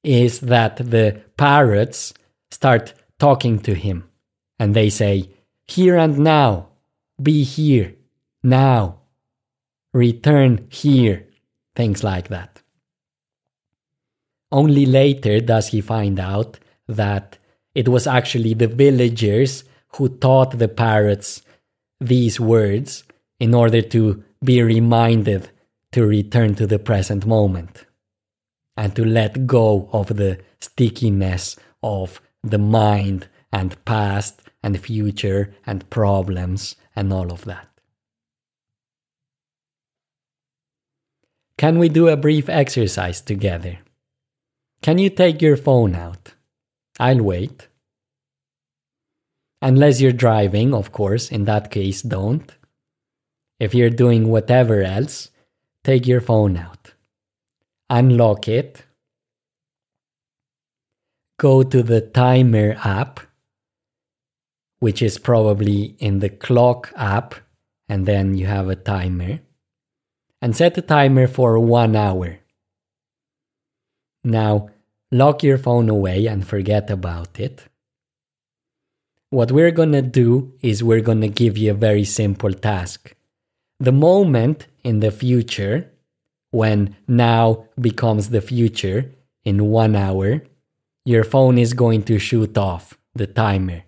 is 0.04 0.40
that 0.42 0.78
the 0.78 1.22
parrots 1.38 2.14
start 2.52 2.94
talking 3.20 3.60
to 3.60 3.74
him 3.74 4.08
and 4.60 4.76
they 4.76 4.90
say, 4.90 5.30
Here 5.68 5.98
and 5.98 6.20
now, 6.20 6.70
be 7.22 7.44
here, 7.44 7.96
now, 8.44 9.02
return 9.94 10.68
here, 10.70 11.27
things 11.75 12.03
like 12.03 12.27
that. 12.29 12.62
Only 14.51 14.86
later 14.86 15.40
does 15.40 15.70
he 15.70 15.82
find 15.82 16.20
out 16.20 16.60
that 16.88 17.38
it 17.74 17.90
was 17.90 18.08
actually 18.08 18.53
the 18.53 18.68
villagers 18.68 19.64
who 19.96 20.10
taught 20.10 20.58
the 20.58 20.68
parrots 20.68 21.42
these 22.00 22.40
words 22.40 23.03
in 23.40 23.53
order 23.53 23.82
to 23.82 24.24
be 24.44 24.62
reminded 24.62 25.50
to 25.92 26.06
return 26.06 26.56
to 26.56 26.68
the 26.68 26.79
present 26.79 27.25
moment 27.25 27.86
and 28.77 28.96
to 28.96 29.06
let 29.06 29.48
go 29.48 29.90
of 29.92 30.16
the 30.16 30.40
stickiness 30.60 31.58
of 31.82 32.22
the 32.44 32.58
mind 32.58 33.27
and 33.51 33.84
past 33.86 34.42
and 34.66 34.80
future 34.80 35.54
and 35.68 35.88
problems 35.92 36.75
and 36.96 37.14
all 37.14 37.32
of 37.32 37.46
that. 37.46 37.70
Can 41.60 41.78
we 41.78 41.88
do 41.88 42.08
a 42.08 42.18
brief 42.18 42.50
exercise 42.50 43.22
together? 43.22 43.78
Can 44.82 44.98
you 44.98 45.12
take 45.12 45.40
your 45.40 45.56
phone 45.56 45.94
out? 45.94 46.34
I'll 47.00 47.22
wait. 47.22 47.68
Unless 49.62 50.01
you're 50.01 50.12
driving, 50.25 50.74
of 50.74 50.92
course, 50.92 51.32
in 51.32 51.46
that 51.46 51.70
case, 51.70 52.01
don't. 52.01 52.51
If 53.60 53.75
you're 53.75 53.92
doing 53.92 54.30
whatever 54.30 54.82
else, 54.82 55.30
take 55.84 56.08
your 56.08 56.22
phone 56.22 56.58
out. 56.58 56.94
Unlock 57.90 58.48
it. 58.48 58.84
Go 61.38 61.62
to 61.62 61.84
the 61.84 62.01
timer 62.01 62.78
app, 62.84 63.20
which 64.86 65.02
is 65.02 65.18
probably 65.18 65.96
in 65.98 66.20
the 66.20 66.30
clock 66.30 66.94
app, 66.96 67.34
and 67.90 68.06
then 68.06 68.36
you 68.36 68.46
have 68.46 68.70
a 68.70 68.76
timer. 68.76 69.40
And 70.44 70.56
set 70.56 70.78
a 70.78 70.84
timer 70.84 71.26
for 71.26 71.58
one 71.58 71.96
hour. 71.96 72.38
Now, 74.24 74.70
lock 75.12 75.42
your 75.42 75.58
phone 75.58 75.90
away 75.90 76.28
and 76.28 76.48
forget 76.48 76.92
about 76.92 77.40
it. 77.40 77.64
What 79.32 79.52
we're 79.52 79.72
gonna 79.80 80.04
do 80.04 80.54
is 80.62 80.84
we're 80.84 81.08
gonna 81.10 81.34
give 81.42 81.58
you 81.58 81.72
a 81.72 81.82
very 81.88 82.06
simple 82.06 82.54
task. 82.54 83.16
The 83.80 83.98
moment 84.08 84.68
in 84.84 85.00
the 85.00 85.10
future, 85.10 85.90
when 86.52 86.96
now 87.08 87.66
becomes 87.82 88.30
the 88.30 88.42
future 88.54 89.00
in 89.44 89.72
one 89.82 89.96
hour, 89.96 90.44
your 91.06 91.24
phone 91.24 91.58
is 91.58 91.74
going 91.74 92.04
to 92.04 92.20
shoot 92.20 92.56
off 92.56 93.00
the 93.16 93.26
timer. 93.26 93.85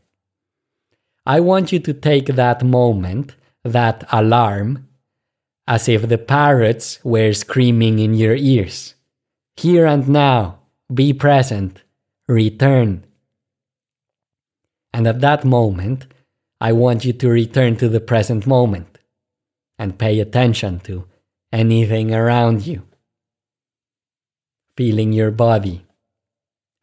I 1.27 1.41
want 1.41 1.73
you 1.73 1.79
to 1.79 1.93
take 1.93 2.27
that 2.27 2.63
moment, 2.63 3.35
that 3.65 4.05
alarm, 4.13 4.87
as 5.67 5.89
if 5.89 6.07
the 6.07 6.17
parrots 6.17 7.03
were 7.03 7.33
screaming 7.33 7.99
in 7.99 8.13
your 8.13 8.35
ears. 8.35 8.95
Here 9.57 9.85
and 9.85 10.07
now, 10.07 10.59
be 10.91 11.11
present, 11.11 11.83
return, 12.29 13.03
and 14.93 15.05
at 15.05 15.19
that 15.19 15.43
moment, 15.43 16.07
I 16.61 16.71
want 16.71 17.03
you 17.03 17.11
to 17.11 17.29
return 17.29 17.75
to 17.75 17.89
the 17.89 17.99
present 17.99 18.47
moment 18.47 18.97
and 19.77 19.99
pay 19.99 20.21
attention 20.21 20.79
to 20.87 21.05
anything 21.51 22.15
around 22.15 22.65
you. 22.65 22.83
Feeling 24.77 25.11
your 25.11 25.31
body, 25.31 25.85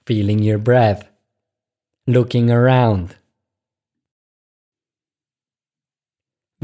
feeling 0.07 0.41
your 0.41 0.59
breath, 0.59 1.09
looking 2.07 2.51
around. 2.51 3.17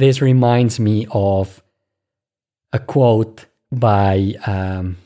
This 0.01 0.23
reminds 0.23 0.81
me 0.81 1.07
of 1.11 1.63
a 2.73 2.79
quote 2.79 3.45
by 3.71 4.33
um, 4.47 4.97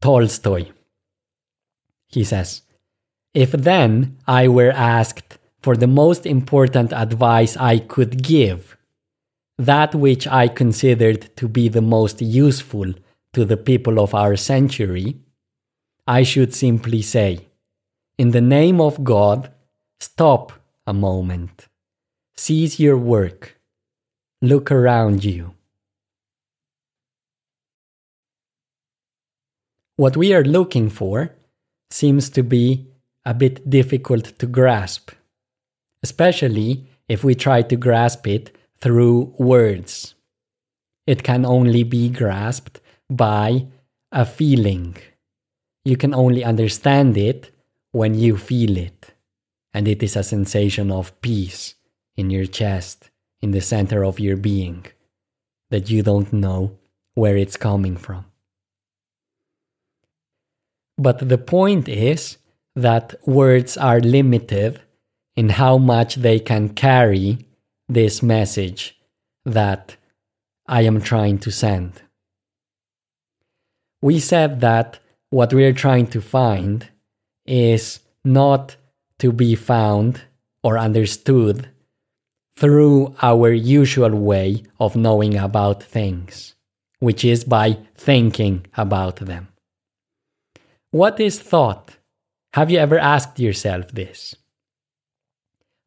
Tolstoy. 0.00 0.70
He 2.06 2.24
says, 2.24 2.62
if 3.34 3.52
then 3.52 4.16
I 4.26 4.48
were 4.48 4.70
asked 4.70 5.36
for 5.60 5.76
the 5.76 5.86
most 5.86 6.24
important 6.24 6.94
advice 6.94 7.58
I 7.58 7.80
could 7.80 8.22
give, 8.22 8.78
that 9.58 9.94
which 9.94 10.26
I 10.26 10.48
considered 10.48 11.36
to 11.36 11.46
be 11.46 11.68
the 11.68 11.82
most 11.82 12.22
useful 12.22 12.94
to 13.34 13.44
the 13.44 13.58
people 13.58 14.00
of 14.00 14.14
our 14.14 14.36
century, 14.36 15.18
I 16.06 16.22
should 16.22 16.54
simply 16.54 17.02
say, 17.02 17.40
in 18.16 18.30
the 18.30 18.40
name 18.40 18.80
of 18.80 19.04
God, 19.04 19.52
stop 20.00 20.54
a 20.86 20.94
moment, 20.94 21.68
cease 22.34 22.80
your 22.80 22.96
work, 22.96 23.56
look 24.40 24.70
around 24.70 25.24
you. 25.24 25.54
What 29.96 30.16
we 30.16 30.32
are 30.32 30.44
looking 30.44 30.90
for 30.90 31.34
seems 31.90 32.30
to 32.30 32.42
be 32.42 32.86
a 33.24 33.34
bit 33.34 33.68
difficult 33.68 34.38
to 34.38 34.46
grasp, 34.46 35.10
especially 36.02 36.86
if 37.08 37.24
we 37.24 37.34
try 37.34 37.62
to 37.62 37.76
grasp 37.76 38.26
it 38.26 38.56
through 38.80 39.34
words. 39.38 40.14
It 41.06 41.24
can 41.24 41.44
only 41.44 41.82
be 41.82 42.08
grasped 42.08 42.80
by 43.10 43.66
a 44.12 44.24
feeling. 44.24 44.96
You 45.84 45.96
can 45.96 46.14
only 46.14 46.44
understand 46.44 47.16
it 47.16 47.50
when 47.90 48.14
you 48.14 48.36
feel 48.36 48.76
it. 48.76 49.14
And 49.74 49.88
it 49.88 50.02
is 50.02 50.16
a 50.16 50.22
sensation 50.22 50.92
of 50.92 51.20
peace 51.20 51.74
in 52.16 52.30
your 52.30 52.46
chest, 52.46 53.07
in 53.40 53.52
the 53.52 53.60
center 53.60 54.04
of 54.04 54.20
your 54.20 54.36
being, 54.36 54.86
that 55.70 55.90
you 55.90 56.02
don't 56.02 56.32
know 56.32 56.78
where 57.14 57.36
it's 57.36 57.56
coming 57.56 57.96
from. 57.96 58.24
But 60.96 61.28
the 61.28 61.38
point 61.38 61.88
is 61.88 62.38
that 62.74 63.14
words 63.26 63.76
are 63.76 64.00
limited 64.00 64.80
in 65.36 65.50
how 65.50 65.78
much 65.78 66.16
they 66.16 66.40
can 66.40 66.70
carry 66.70 67.46
this 67.88 68.22
message 68.22 68.98
that 69.44 69.96
I 70.66 70.82
am 70.82 71.00
trying 71.00 71.38
to 71.38 71.50
send. 71.50 72.02
We 74.02 74.18
said 74.18 74.60
that 74.60 74.98
what 75.30 75.52
we're 75.52 75.72
trying 75.72 76.08
to 76.08 76.20
find 76.20 76.88
is 77.46 78.00
not 78.24 78.76
to 79.18 79.32
be 79.32 79.54
found 79.54 80.22
or 80.62 80.78
understood 80.78 81.68
through 82.58 83.14
our 83.22 83.52
usual 83.52 84.10
way 84.10 84.64
of 84.80 84.96
knowing 84.96 85.36
about 85.36 85.80
things, 85.80 86.56
which 86.98 87.24
is 87.24 87.44
by 87.44 87.78
thinking 87.94 88.66
about 88.76 89.16
them. 89.16 89.46
What 90.90 91.20
is 91.20 91.38
thought? 91.38 91.98
Have 92.54 92.68
you 92.68 92.78
ever 92.78 92.98
asked 92.98 93.38
yourself 93.38 93.92
this? 93.92 94.34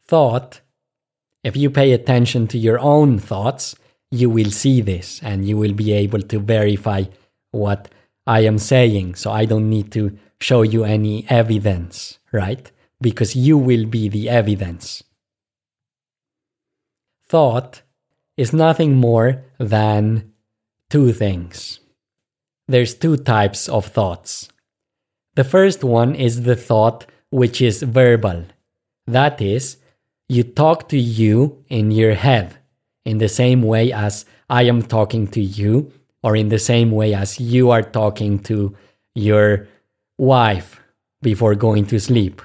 Thought, 0.06 0.62
if 1.44 1.58
you 1.58 1.70
pay 1.70 1.92
attention 1.92 2.48
to 2.48 2.58
your 2.58 2.80
own 2.80 3.20
thoughts, 3.20 3.76
you 4.10 4.30
will 4.30 4.52
see 4.52 4.80
this 4.80 5.20
and 5.22 5.46
you 5.46 5.58
will 5.58 5.74
be 5.74 5.92
able 5.92 6.22
to 6.22 6.40
verify 6.40 7.04
what 7.52 7.90
I 8.26 8.42
am 8.42 8.58
saying. 8.58 9.16
So 9.16 9.32
I 9.32 9.44
don't 9.44 9.70
need 9.70 9.92
to 9.94 10.18
show 10.40 10.62
you 10.62 10.86
any 10.86 11.26
evidence, 11.28 12.20
right? 12.32 12.72
Because 13.02 13.36
you 13.36 13.58
will 13.58 13.86
be 13.86 14.08
the 14.08 14.30
evidence. 14.30 15.04
Thought 17.32 17.82
is 18.36 18.52
nothing 18.54 18.96
more 18.96 19.44
than 19.58 20.34
two 20.90 21.14
things. 21.14 21.80
There's 22.68 22.94
two 22.94 23.18
types 23.18 23.70
of 23.70 23.86
thoughts 23.86 24.52
the 25.36 25.44
first 25.46 25.84
one 25.84 26.14
is 26.14 26.44
the 26.44 26.58
thought 26.58 27.06
which 27.30 27.62
is 27.62 27.84
verbal. 27.84 28.46
That 29.08 29.42
is, 29.42 29.78
you 30.28 30.44
talk 30.44 30.90
to 30.90 30.98
you 30.98 31.64
in 31.70 31.92
your 31.92 32.16
head 32.16 32.58
in 33.06 33.20
the 33.20 33.30
same 33.30 33.62
way 33.62 33.94
as 33.94 34.26
I 34.50 34.64
am 34.64 34.82
talking 34.82 35.28
to 35.30 35.42
you, 35.42 35.92
or 36.22 36.36
in 36.36 36.50
the 36.50 36.60
same 36.60 36.92
way 36.92 37.14
as 37.14 37.40
you 37.40 37.72
are 37.72 37.82
talking 37.82 38.40
to 38.40 38.76
your 39.16 39.68
wife 40.18 40.82
before 41.22 41.56
going 41.56 41.86
to 41.88 42.00
sleep. 42.00 42.42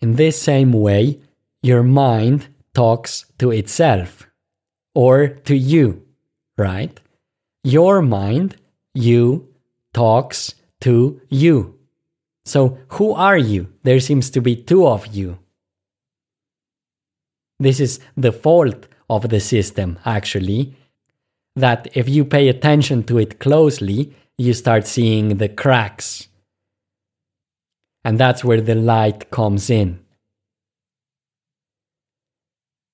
In 0.00 0.16
this 0.16 0.40
same 0.40 0.72
way, 0.72 1.20
your 1.62 1.82
mind 1.82 2.48
talks 2.74 3.26
to 3.38 3.50
itself 3.50 4.26
or 4.94 5.28
to 5.28 5.56
you, 5.56 6.06
right? 6.56 6.98
Your 7.64 8.02
mind, 8.02 8.56
you, 8.94 9.48
talks 9.92 10.54
to 10.80 11.20
you. 11.28 11.78
So, 12.44 12.78
who 12.92 13.12
are 13.12 13.36
you? 13.36 13.72
There 13.82 14.00
seems 14.00 14.30
to 14.30 14.40
be 14.40 14.56
two 14.56 14.86
of 14.86 15.06
you. 15.08 15.38
This 17.58 17.80
is 17.80 18.00
the 18.16 18.32
fault 18.32 18.86
of 19.10 19.28
the 19.28 19.40
system, 19.40 19.98
actually, 20.04 20.76
that 21.56 21.88
if 21.94 22.08
you 22.08 22.24
pay 22.24 22.48
attention 22.48 23.02
to 23.04 23.18
it 23.18 23.40
closely, 23.40 24.14
you 24.36 24.54
start 24.54 24.86
seeing 24.86 25.36
the 25.36 25.48
cracks. 25.48 26.28
And 28.04 28.18
that's 28.18 28.44
where 28.44 28.60
the 28.60 28.76
light 28.76 29.30
comes 29.30 29.68
in. 29.68 30.00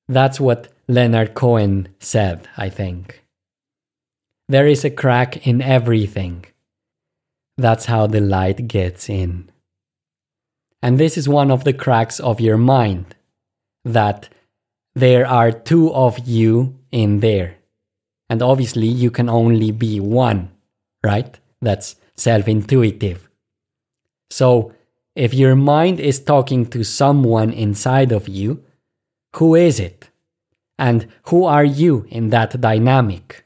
That's 0.09 0.39
what 0.39 0.69
Leonard 0.89 1.35
Cohen 1.35 1.89
said, 1.99 2.49
I 2.57 2.69
think. 2.69 3.23
There 4.49 4.67
is 4.67 4.85
a 4.85 4.91
crack 4.91 5.47
in 5.47 5.63
everything. 5.63 6.45
That's 7.57 7.87
how 7.87 8.07
the 8.07 8.21
light 8.21 8.69
gets 8.69 9.09
in. 9.09 9.51
And 10.83 10.99
this 10.99 11.17
is 11.17 11.29
one 11.29 11.51
of 11.51 11.65
the 11.65 11.73
cracks 11.73 12.21
of 12.21 12.41
your 12.41 12.59
mind 12.59 13.15
that 13.85 14.29
there 14.95 15.27
are 15.27 15.51
two 15.51 15.93
of 15.93 16.19
you 16.27 16.79
in 16.93 17.21
there. 17.21 17.57
And 18.29 18.43
obviously, 18.43 18.87
you 18.87 19.11
can 19.11 19.29
only 19.29 19.71
be 19.71 20.01
one, 20.01 20.51
right? 21.03 21.39
That's 21.61 21.97
self 22.17 22.49
intuitive. 22.49 23.29
So, 24.31 24.75
if 25.15 25.33
your 25.33 25.55
mind 25.55 26.01
is 26.01 26.21
talking 26.21 26.67
to 26.67 26.85
someone 26.85 27.53
inside 27.53 28.13
of 28.13 28.29
you, 28.29 28.63
who 29.37 29.55
is 29.55 29.81
it? 29.81 30.11
And 30.79 31.07
who 31.25 31.45
are 31.45 31.65
you 31.65 32.07
in 32.11 32.31
that 32.31 32.61
dynamic? 32.61 33.45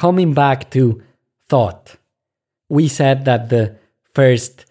coming 0.00 0.32
back 0.32 0.70
to 0.70 1.02
thought, 1.46 1.96
we 2.70 2.88
said 2.88 3.26
that 3.26 3.50
the 3.50 3.76
first 4.14 4.64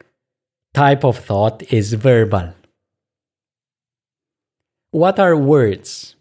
type 0.74 1.04
of 1.06 1.20
thought 1.20 1.62
is 1.72 1.94
verbal. 1.94 2.52
What 4.90 5.20
are 5.20 5.38
words? 5.38 6.16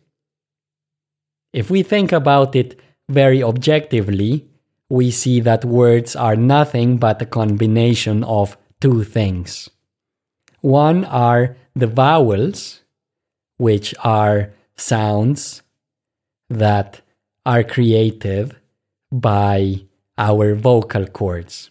If 1.55 1.71
we 1.71 1.83
think 1.83 2.13
about 2.13 2.55
it 2.55 2.79
very 3.09 3.43
objectively, 3.43 4.45
we 4.91 5.11
see 5.11 5.41
that 5.41 5.65
words 5.65 6.15
are 6.15 6.37
nothing 6.37 6.99
but 6.99 7.23
a 7.23 7.33
combination 7.41 8.23
of 8.25 8.59
two 8.79 9.05
things. 9.05 9.71
One 10.61 11.07
are 11.07 11.57
the 11.79 11.87
vowels, 11.87 12.83
which 13.57 13.95
are 14.03 14.53
sounds 14.77 15.63
that 16.51 17.01
are 17.47 17.63
created 17.63 18.57
by 19.13 19.87
our 20.17 20.55
vocal 20.55 21.07
cords. 21.07 21.71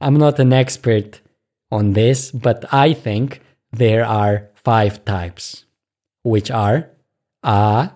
I'm 0.00 0.16
not 0.16 0.38
an 0.38 0.52
expert 0.52 1.20
on 1.70 1.94
this, 1.94 2.30
but 2.30 2.64
I 2.72 2.92
think 2.92 3.40
there 3.72 4.04
are 4.04 4.50
five 4.54 5.04
types, 5.04 5.64
which 6.22 6.50
are 6.50 6.90
A, 7.44 7.90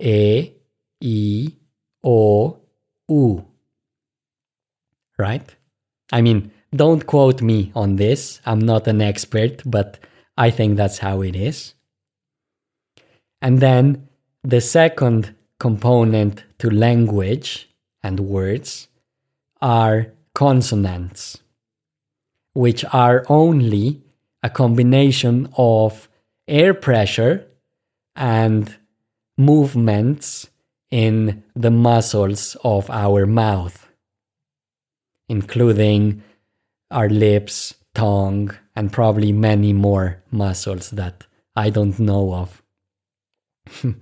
E, 0.00 0.54
I, 1.00 1.56
O, 2.04 2.58
U. 3.08 3.44
Right? 5.18 5.54
I 6.12 6.20
mean, 6.20 6.52
don't 6.74 7.06
quote 7.06 7.40
me 7.42 7.72
on 7.74 7.96
this. 7.96 8.40
I'm 8.44 8.60
not 8.60 8.86
an 8.86 9.00
expert, 9.00 9.62
but 9.64 9.98
I 10.36 10.50
think 10.50 10.76
that's 10.76 10.98
how 10.98 11.22
it 11.22 11.34
is. 11.34 11.74
And 13.40 13.60
then 13.60 14.08
the 14.42 14.60
second 14.60 15.34
component 15.58 16.44
to 16.58 16.70
language 16.70 17.68
and 18.02 18.20
words 18.20 18.88
are 19.60 20.08
consonants, 20.34 21.38
which 22.52 22.84
are 22.92 23.24
only 23.28 24.02
a 24.42 24.50
combination 24.50 25.48
of 25.56 26.08
air 26.46 26.74
pressure 26.74 27.46
and 28.14 28.76
movements 29.36 30.48
in 30.90 31.42
the 31.54 31.70
muscles 31.70 32.56
of 32.64 32.88
our 32.90 33.26
mouth, 33.26 33.88
including 35.28 36.22
our 36.90 37.08
lips, 37.08 37.74
tongue, 37.94 38.50
and 38.74 38.92
probably 38.92 39.32
many 39.32 39.72
more 39.72 40.22
muscles 40.30 40.90
that 40.90 41.26
I 41.56 41.70
don't 41.70 41.98
know 41.98 42.34
of. 42.34 42.62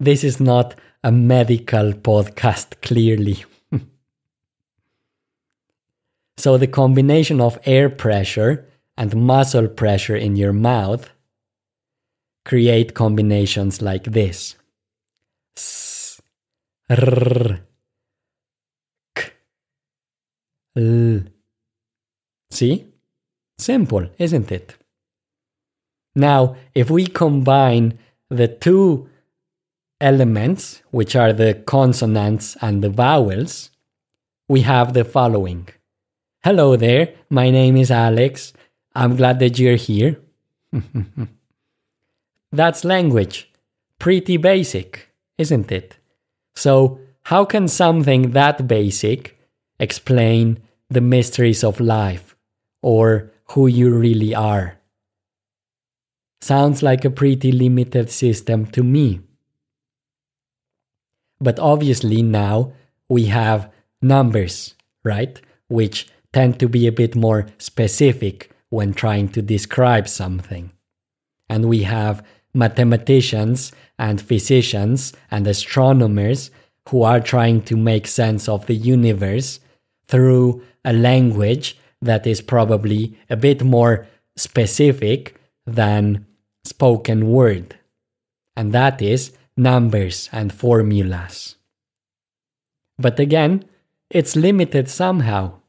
this 0.00 0.24
is 0.24 0.40
not 0.40 0.74
a 1.02 1.12
medical 1.12 1.92
podcast, 1.92 2.80
clearly. 2.82 3.44
so, 6.36 6.58
the 6.58 6.66
combination 6.66 7.40
of 7.40 7.58
air 7.64 7.88
pressure 7.88 8.66
and 8.96 9.14
muscle 9.14 9.68
pressure 9.68 10.16
in 10.16 10.36
your 10.36 10.52
mouth 10.52 11.08
create 12.44 12.94
combinations 12.94 13.80
like 13.80 14.04
this. 14.04 14.56
S, 15.56 16.20
r, 16.90 17.60
k, 19.14 19.32
l. 20.76 21.37
See? 22.50 22.86
Simple, 23.58 24.08
isn't 24.18 24.50
it? 24.52 24.76
Now, 26.14 26.56
if 26.74 26.90
we 26.90 27.06
combine 27.06 27.98
the 28.30 28.48
two 28.48 29.08
elements, 30.00 30.82
which 30.90 31.16
are 31.16 31.32
the 31.32 31.54
consonants 31.54 32.56
and 32.60 32.82
the 32.82 32.90
vowels, 32.90 33.70
we 34.48 34.62
have 34.62 34.92
the 34.92 35.04
following 35.04 35.68
Hello 36.44 36.76
there, 36.76 37.14
my 37.30 37.50
name 37.50 37.76
is 37.76 37.90
Alex. 37.90 38.52
I'm 38.94 39.16
glad 39.16 39.40
that 39.40 39.58
you're 39.58 39.76
here. 39.76 40.20
That's 42.52 42.84
language. 42.84 43.50
Pretty 43.98 44.36
basic, 44.36 45.10
isn't 45.36 45.70
it? 45.72 45.96
So, 46.54 47.00
how 47.24 47.44
can 47.44 47.68
something 47.68 48.30
that 48.30 48.66
basic 48.66 49.38
explain 49.78 50.60
the 50.88 51.00
mysteries 51.00 51.62
of 51.62 51.80
life 51.80 52.36
or 52.82 53.30
who 53.52 53.66
you 53.66 53.94
really 53.94 54.34
are? 54.34 54.78
Sounds 56.40 56.82
like 56.82 57.04
a 57.04 57.10
pretty 57.10 57.50
limited 57.50 58.10
system 58.10 58.66
to 58.66 58.82
me. 58.82 59.20
But 61.40 61.58
obviously, 61.58 62.22
now 62.22 62.72
we 63.08 63.26
have 63.26 63.70
numbers, 64.00 64.74
right? 65.04 65.40
Which 65.68 66.08
tend 66.32 66.60
to 66.60 66.68
be 66.68 66.86
a 66.86 66.92
bit 66.92 67.16
more 67.16 67.46
specific 67.58 68.50
when 68.70 68.92
trying 68.92 69.28
to 69.30 69.42
describe 69.42 70.08
something. 70.08 70.72
And 71.48 71.68
we 71.68 71.84
have 71.84 72.24
mathematicians 72.54 73.72
and 73.98 74.20
physicians 74.20 75.12
and 75.30 75.46
astronomers 75.46 76.50
who 76.88 77.02
are 77.02 77.20
trying 77.20 77.62
to 77.62 77.76
make 77.76 78.06
sense 78.06 78.48
of 78.48 78.66
the 78.66 78.74
universe 78.74 79.60
through 80.06 80.62
a 80.84 80.92
language 80.92 81.76
that 82.00 82.26
is 82.26 82.40
probably 82.40 83.18
a 83.28 83.36
bit 83.36 83.62
more 83.62 84.06
specific 84.36 85.40
than 85.66 86.26
spoken 86.64 87.30
word. 87.30 87.76
And 88.56 88.72
that 88.72 89.02
is 89.02 89.32
numbers 89.56 90.28
and 90.32 90.52
formulas. 90.52 91.56
But 92.98 93.18
again, 93.18 93.64
it's 94.10 94.36
limited 94.36 94.88
somehow. 94.88 95.60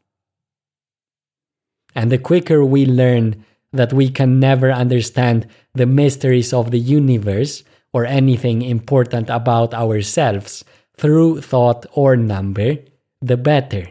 And 1.95 2.11
the 2.11 2.17
quicker 2.17 2.63
we 2.63 2.85
learn 2.85 3.45
that 3.71 3.93
we 3.93 4.09
can 4.09 4.39
never 4.39 4.71
understand 4.71 5.47
the 5.73 5.85
mysteries 5.85 6.53
of 6.53 6.71
the 6.71 6.79
universe 6.79 7.63
or 7.93 8.05
anything 8.05 8.61
important 8.61 9.29
about 9.29 9.73
ourselves 9.73 10.63
through 10.97 11.41
thought 11.41 11.85
or 11.93 12.15
number, 12.15 12.77
the 13.21 13.37
better. 13.37 13.89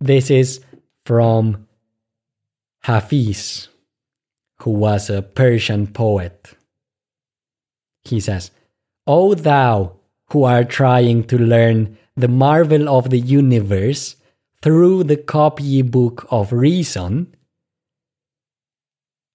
This 0.00 0.30
is 0.30 0.60
from 1.04 1.66
Hafiz, 2.84 3.68
who 4.60 4.70
was 4.70 5.10
a 5.10 5.20
Persian 5.20 5.88
poet. 5.88 6.54
He 8.04 8.20
says, 8.20 8.50
O 9.06 9.34
thou 9.34 9.96
who 10.30 10.44
are 10.44 10.64
trying 10.64 11.24
to 11.24 11.36
learn 11.36 11.98
the 12.16 12.28
marvel 12.28 12.88
of 12.88 13.10
the 13.10 13.18
universe 13.18 14.16
through 14.62 15.04
the 15.04 15.16
copybook 15.16 16.26
of 16.30 16.52
reason, 16.52 17.34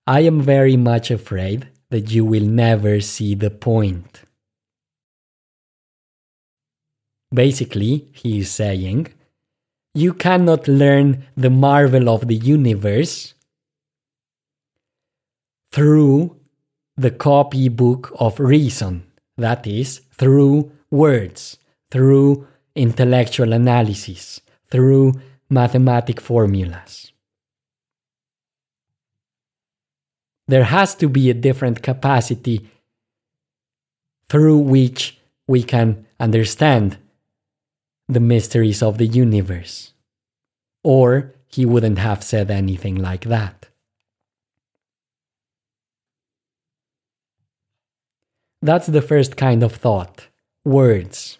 I 0.08 0.22
am 0.22 0.42
very 0.42 0.78
much 0.78 1.12
afraid 1.12 1.68
that 1.90 2.12
you 2.12 2.26
will 2.26 2.46
never 2.46 3.02
see 3.02 3.36
the 3.36 3.50
point. 3.50 4.22
Basically, 7.34 8.08
he 8.14 8.40
is 8.40 8.52
saying, 8.52 9.08
you 9.96 10.14
cannot 10.14 10.68
learn 10.68 11.26
the 11.38 11.50
marvel 11.50 12.10
of 12.10 12.28
the 12.28 12.36
universe 12.36 13.34
through 15.72 16.36
the 16.98 17.12
copybook 17.12 18.12
of 18.20 18.40
reason, 18.40 19.06
that 19.38 19.66
is, 19.66 20.02
through 20.12 20.72
words, 20.92 21.58
through 21.92 22.46
intellectual 22.76 23.54
analysis, 23.54 24.42
through 24.70 25.14
mathematic 25.50 26.20
formulas. 26.20 27.14
There 30.48 30.66
has 30.66 30.94
to 30.96 31.08
be 31.08 31.30
a 31.30 31.34
different 31.34 31.82
capacity 31.82 32.70
through 34.28 34.58
which 34.58 35.18
we 35.48 35.64
can 35.64 36.06
understand 36.20 36.98
the 38.08 38.20
mysteries 38.20 38.82
of 38.84 38.98
the 38.98 39.08
universe. 39.08 39.94
Or 40.84 41.34
he 41.48 41.66
wouldn't 41.66 42.00
have 42.00 42.24
said 42.24 42.52
anything 42.52 42.96
like 42.96 43.26
that. 43.26 43.68
That's 48.62 48.88
the 48.88 49.02
first 49.02 49.38
kind 49.38 49.64
of 49.64 49.76
thought 49.76 50.28
words. 50.64 51.38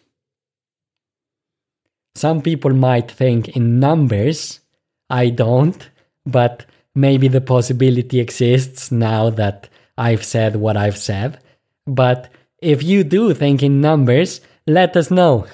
Some 2.14 2.42
people 2.42 2.74
might 2.74 3.12
think 3.12 3.50
in 3.50 3.80
numbers. 3.80 4.62
I 5.10 5.30
don't, 5.30 5.90
but 6.26 6.66
maybe 6.94 7.28
the 7.28 7.42
possibility 7.42 8.20
exists 8.20 8.92
now 8.92 9.30
that 9.32 9.70
I've 9.98 10.24
said 10.24 10.56
what 10.56 10.78
I've 10.78 10.98
said. 10.98 11.40
But 11.86 12.30
if 12.60 12.84
you 12.84 13.04
do 13.04 13.34
think 13.34 13.62
in 13.62 13.82
numbers, 13.82 14.42
let 14.68 14.96
us 14.98 15.12
know. 15.12 15.46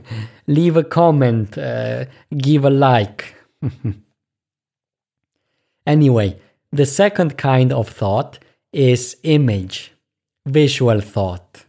Leave 0.46 0.76
a 0.76 0.84
comment, 0.84 1.58
uh, 1.58 2.04
give 2.36 2.64
a 2.64 2.70
like. 2.70 3.34
anyway, 5.86 6.38
the 6.72 6.86
second 6.86 7.36
kind 7.36 7.72
of 7.72 7.88
thought 7.88 8.38
is 8.72 9.16
image, 9.22 9.92
visual 10.46 11.00
thought. 11.00 11.64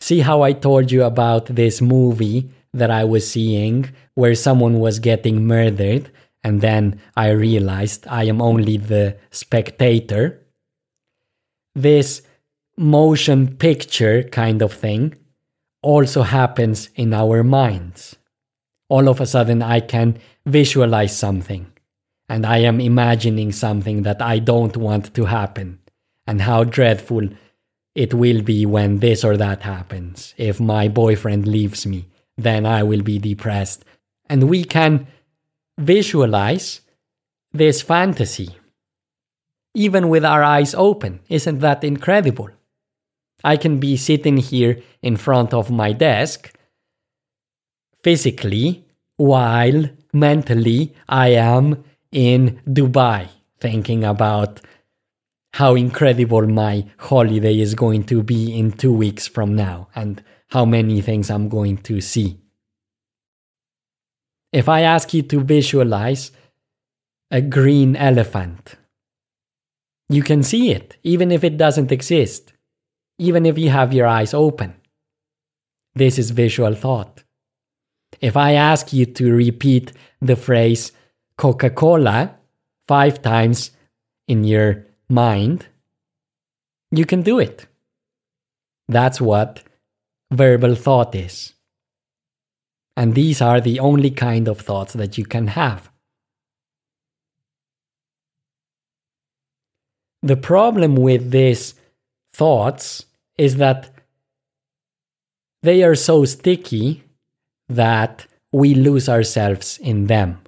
See 0.00 0.20
how 0.20 0.42
I 0.42 0.52
told 0.52 0.90
you 0.90 1.04
about 1.04 1.46
this 1.46 1.80
movie 1.80 2.50
that 2.72 2.90
I 2.90 3.04
was 3.04 3.30
seeing 3.30 3.90
where 4.14 4.34
someone 4.34 4.78
was 4.78 4.98
getting 4.98 5.46
murdered, 5.46 6.10
and 6.44 6.60
then 6.60 7.00
I 7.16 7.30
realized 7.30 8.06
I 8.06 8.24
am 8.24 8.40
only 8.40 8.76
the 8.76 9.16
spectator? 9.30 10.40
This 11.74 12.22
motion 12.76 13.56
picture 13.56 14.22
kind 14.22 14.62
of 14.62 14.72
thing 14.72 15.14
also 15.82 16.22
happens 16.22 16.90
in 16.94 17.12
our 17.14 17.42
minds. 17.42 18.16
All 18.88 19.08
of 19.08 19.20
a 19.20 19.26
sudden, 19.26 19.62
I 19.62 19.80
can 19.80 20.18
visualize 20.44 21.16
something, 21.16 21.72
and 22.28 22.44
I 22.44 22.58
am 22.58 22.80
imagining 22.80 23.52
something 23.52 24.02
that 24.02 24.20
I 24.20 24.38
don't 24.40 24.76
want 24.76 25.14
to 25.14 25.24
happen, 25.26 25.78
and 26.26 26.42
how 26.42 26.64
dreadful 26.64 27.28
it 27.94 28.14
will 28.14 28.42
be 28.42 28.66
when 28.66 28.98
this 28.98 29.24
or 29.24 29.36
that 29.36 29.62
happens. 29.62 30.34
If 30.36 30.60
my 30.60 30.88
boyfriend 30.88 31.46
leaves 31.46 31.86
me, 31.86 32.08
then 32.36 32.66
I 32.66 32.82
will 32.82 33.02
be 33.02 33.18
depressed. 33.18 33.84
And 34.28 34.48
we 34.48 34.64
can 34.64 35.08
visualize 35.78 36.82
this 37.52 37.82
fantasy, 37.82 38.56
even 39.74 40.08
with 40.08 40.24
our 40.24 40.42
eyes 40.42 40.74
open. 40.74 41.20
Isn't 41.28 41.58
that 41.60 41.82
incredible? 41.82 42.50
I 43.44 43.56
can 43.56 43.78
be 43.78 43.96
sitting 43.96 44.36
here 44.36 44.80
in 45.02 45.16
front 45.16 45.54
of 45.54 45.70
my 45.70 45.92
desk 45.92 46.52
physically 48.02 48.84
while 49.16 49.84
mentally 50.12 50.94
I 51.08 51.28
am 51.28 51.84
in 52.12 52.60
Dubai 52.66 53.28
thinking 53.58 54.04
about 54.04 54.60
how 55.54 55.74
incredible 55.74 56.46
my 56.46 56.86
holiday 56.98 57.58
is 57.58 57.74
going 57.74 58.04
to 58.04 58.22
be 58.22 58.56
in 58.56 58.72
two 58.72 58.92
weeks 58.92 59.26
from 59.26 59.54
now 59.54 59.88
and 59.94 60.22
how 60.48 60.64
many 60.64 61.00
things 61.00 61.30
I'm 61.30 61.48
going 61.48 61.78
to 61.78 62.00
see. 62.00 62.38
If 64.52 64.68
I 64.68 64.82
ask 64.82 65.12
you 65.14 65.22
to 65.22 65.40
visualize 65.40 66.32
a 67.30 67.40
green 67.40 67.94
elephant, 67.94 68.76
you 70.08 70.22
can 70.22 70.42
see 70.42 70.72
it, 70.72 70.96
even 71.04 71.30
if 71.30 71.44
it 71.44 71.56
doesn't 71.56 71.92
exist 71.92 72.52
even 73.20 73.44
if 73.44 73.58
you 73.58 73.68
have 73.68 73.92
your 73.92 74.06
eyes 74.06 74.32
open. 74.32 74.74
This 75.94 76.18
is 76.18 76.30
visual 76.30 76.74
thought. 76.74 77.22
If 78.22 78.34
I 78.34 78.54
ask 78.54 78.94
you 78.94 79.04
to 79.04 79.34
repeat 79.34 79.92
the 80.22 80.36
phrase 80.36 80.92
Coca 81.36 81.68
Cola 81.68 82.34
five 82.88 83.20
times 83.20 83.72
in 84.26 84.44
your 84.44 84.86
mind, 85.10 85.66
you 86.90 87.04
can 87.04 87.20
do 87.20 87.38
it. 87.38 87.66
That's 88.88 89.20
what 89.20 89.64
verbal 90.32 90.74
thought 90.74 91.14
is. 91.14 91.52
And 92.96 93.14
these 93.14 93.42
are 93.42 93.60
the 93.60 93.80
only 93.80 94.10
kind 94.10 94.48
of 94.48 94.62
thoughts 94.62 94.94
that 94.94 95.18
you 95.18 95.26
can 95.26 95.48
have. 95.48 95.90
The 100.22 100.36
problem 100.38 100.96
with 100.96 101.30
these 101.30 101.74
thoughts 102.32 103.04
is 103.40 103.56
that 103.56 103.90
they 105.62 105.82
are 105.82 105.94
so 105.94 106.26
sticky 106.26 107.02
that 107.70 108.26
we 108.52 108.74
lose 108.74 109.08
ourselves 109.08 109.78
in 109.78 110.06
them. 110.08 110.42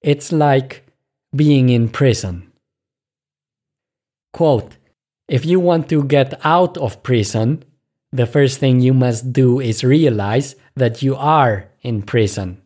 It's 0.00 0.32
like 0.32 0.86
being 1.36 1.68
in 1.68 1.90
prison. 1.90 2.50
Quote 4.32 4.78
If 5.28 5.44
you 5.44 5.60
want 5.60 5.90
to 5.90 6.04
get 6.04 6.40
out 6.42 6.78
of 6.78 7.02
prison, 7.02 7.64
the 8.12 8.26
first 8.26 8.58
thing 8.58 8.80
you 8.80 8.94
must 8.94 9.30
do 9.30 9.60
is 9.60 9.84
realize 9.84 10.56
that 10.74 11.02
you 11.02 11.16
are 11.16 11.68
in 11.82 12.02
prison. 12.02 12.62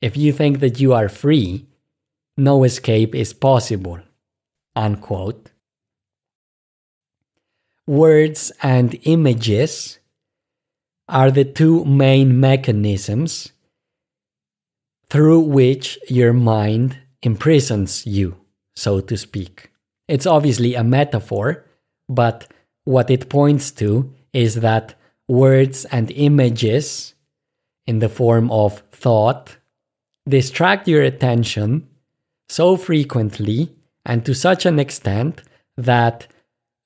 If 0.00 0.16
you 0.16 0.32
think 0.32 0.60
that 0.60 0.80
you 0.80 0.94
are 0.94 1.10
free, 1.10 1.66
no 2.38 2.64
escape 2.64 3.14
is 3.14 3.34
possible. 3.34 4.00
Unquote 4.74 5.37
words 7.88 8.52
and 8.62 8.98
images 9.04 9.98
are 11.08 11.30
the 11.30 11.44
two 11.44 11.86
main 11.86 12.38
mechanisms 12.38 13.52
through 15.08 15.40
which 15.40 15.98
your 16.06 16.34
mind 16.34 16.98
imprisons 17.22 18.06
you, 18.06 18.36
so 18.76 19.00
to 19.00 19.16
speak. 19.16 19.70
It's 20.06 20.26
obviously 20.26 20.74
a 20.74 20.84
metaphor, 20.84 21.64
but 22.10 22.46
what 22.84 23.10
it 23.10 23.30
points 23.30 23.70
to 23.72 24.12
is 24.34 24.56
that 24.56 24.94
words 25.26 25.86
and 25.86 26.10
images 26.10 27.14
in 27.86 28.00
the 28.00 28.08
form 28.10 28.50
of 28.50 28.82
thought 28.92 29.56
distract 30.28 30.86
your 30.86 31.02
attention 31.02 31.88
so 32.50 32.76
frequently 32.76 33.74
and 34.04 34.26
to 34.26 34.34
such 34.34 34.66
an 34.66 34.78
extent 34.78 35.40
that 35.78 36.26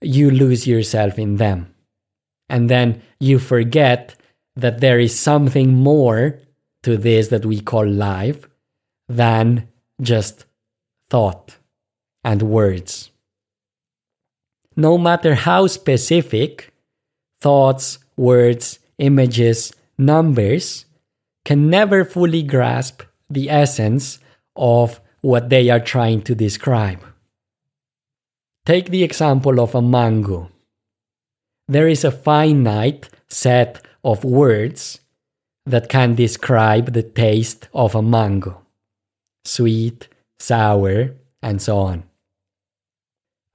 you 0.03 0.31
lose 0.31 0.67
yourself 0.67 1.19
in 1.19 1.37
them. 1.37 1.75
And 2.49 2.69
then 2.69 3.03
you 3.19 3.39
forget 3.39 4.15
that 4.57 4.81
there 4.81 4.99
is 4.99 5.19
something 5.19 5.73
more 5.75 6.39
to 6.83 6.97
this 6.97 7.29
that 7.29 7.47
we 7.47 7.61
call 7.61 7.87
life 7.87 8.47
than 9.09 9.69
just 10.01 10.45
thought 11.09 11.57
and 12.25 12.43
words. 12.43 13.11
No 14.77 14.99
matter 14.99 15.35
how 15.35 15.67
specific 15.67 16.73
thoughts, 17.41 17.99
words, 18.17 18.79
images, 18.99 19.73
numbers 19.99 20.87
can 21.45 21.69
never 21.69 22.05
fully 22.05 22.43
grasp 22.43 23.03
the 23.29 23.51
essence 23.51 24.19
of 24.57 25.01
what 25.21 25.49
they 25.49 25.71
are 25.71 25.81
trying 25.81 26.23
to 26.23 26.35
describe. 26.35 27.01
Take 28.65 28.91
the 28.91 29.03
example 29.03 29.61
of 29.61 29.75
a 29.75 29.83
mango. 29.83 30.51
There 31.69 31.89
is 31.89 32.05
a 32.05 32.11
finite 32.11 33.09
set 33.29 33.85
of 34.05 34.25
words 34.25 35.01
that 35.67 35.89
can 35.89 36.15
describe 36.15 36.93
the 36.93 37.03
taste 37.03 37.69
of 37.75 37.95
a 37.95 38.03
mango 38.03 38.63
sweet, 39.45 40.09
sour, 40.39 41.15
and 41.43 41.61
so 41.61 41.79
on. 41.79 42.05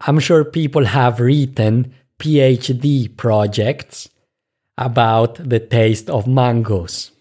I'm 0.02 0.20
sure 0.20 0.44
people 0.44 0.86
have 0.86 1.20
written 1.20 1.94
PhD 2.20 3.16
projects 3.16 4.10
about 4.78 5.36
the 5.36 5.60
taste 5.60 6.10
of 6.10 6.28
mangoes. 6.28 7.12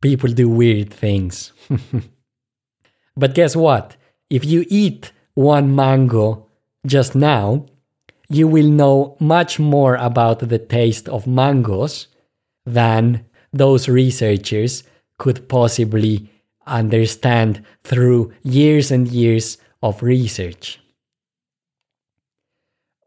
People 0.00 0.30
do 0.30 0.48
weird 0.48 0.92
things. 0.92 1.52
but 3.16 3.34
guess 3.34 3.54
what? 3.54 3.96
If 4.28 4.44
you 4.44 4.64
eat 4.68 5.12
one 5.34 5.74
mango 5.74 6.43
just 6.86 7.14
now, 7.14 7.66
you 8.28 8.48
will 8.48 8.68
know 8.68 9.16
much 9.20 9.58
more 9.58 9.96
about 9.96 10.40
the 10.40 10.58
taste 10.58 11.08
of 11.08 11.26
mangoes 11.26 12.08
than 12.66 13.24
those 13.52 13.88
researchers 13.88 14.84
could 15.18 15.48
possibly 15.48 16.30
understand 16.66 17.64
through 17.84 18.32
years 18.42 18.90
and 18.90 19.08
years 19.08 19.58
of 19.82 20.02
research. 20.02 20.80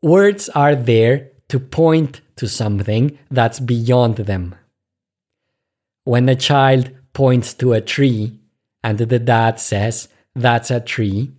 Words 0.02 0.48
are 0.50 0.76
there 0.76 1.32
to 1.50 1.60
point 1.60 2.22
to 2.36 2.48
something 2.48 3.18
that's 3.32 3.60
beyond 3.60 4.18
them. 4.18 4.56
When 6.04 6.30
a 6.30 6.36
child 6.36 6.92
points 7.14 7.54
to 7.56 7.74
a 7.74 7.82
tree 7.82 8.40
and 8.84 9.00
the 9.00 9.20
dad 9.20 9.60
says, 9.60 10.08
That's 10.36 10.70
a 10.70 10.80
tree, 10.80 11.32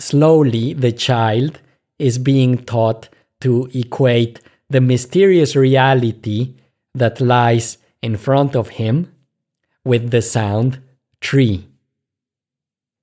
slowly 0.00 0.72
the 0.72 0.92
child 0.92 1.60
is 1.98 2.18
being 2.18 2.58
taught 2.64 3.08
to 3.40 3.68
equate 3.74 4.40
the 4.68 4.80
mysterious 4.80 5.54
reality 5.54 6.54
that 6.94 7.20
lies 7.20 7.78
in 8.02 8.16
front 8.16 8.56
of 8.56 8.70
him 8.70 9.12
with 9.84 10.10
the 10.10 10.22
sound 10.22 10.80
tree 11.20 11.66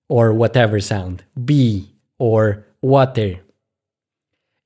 or 0.09 0.33
whatever 0.33 0.79
sound, 0.79 1.23
bee 1.45 1.93
or 2.17 2.65
water. 2.81 3.39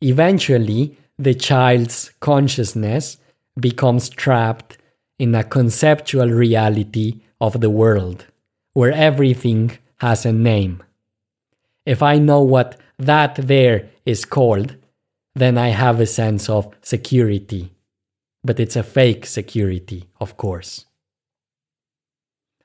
Eventually, 0.02 0.98
the 1.18 1.34
child's 1.34 2.12
consciousness 2.20 3.18
becomes 3.60 4.10
trapped 4.10 4.78
in 5.20 5.36
a 5.36 5.44
conceptual 5.44 6.30
reality 6.30 7.22
of 7.40 7.60
the 7.60 7.70
world, 7.70 8.26
where 8.74 8.92
everything 8.92 9.78
has 9.98 10.26
a 10.26 10.32
name. 10.32 10.82
If 11.86 12.04
I 12.04 12.18
know 12.18 12.42
what 12.42 12.80
that 13.00 13.36
there 13.36 13.90
is 14.06 14.26
called, 14.26 14.76
then 15.36 15.58
I 15.58 15.70
have 15.70 16.00
a 16.00 16.06
sense 16.06 16.50
of 16.50 16.74
security. 16.82 17.72
But 18.44 18.60
it's 18.60 18.76
a 18.76 18.84
fake 18.84 19.26
security, 19.26 20.10
of 20.20 20.38
course. 20.38 20.86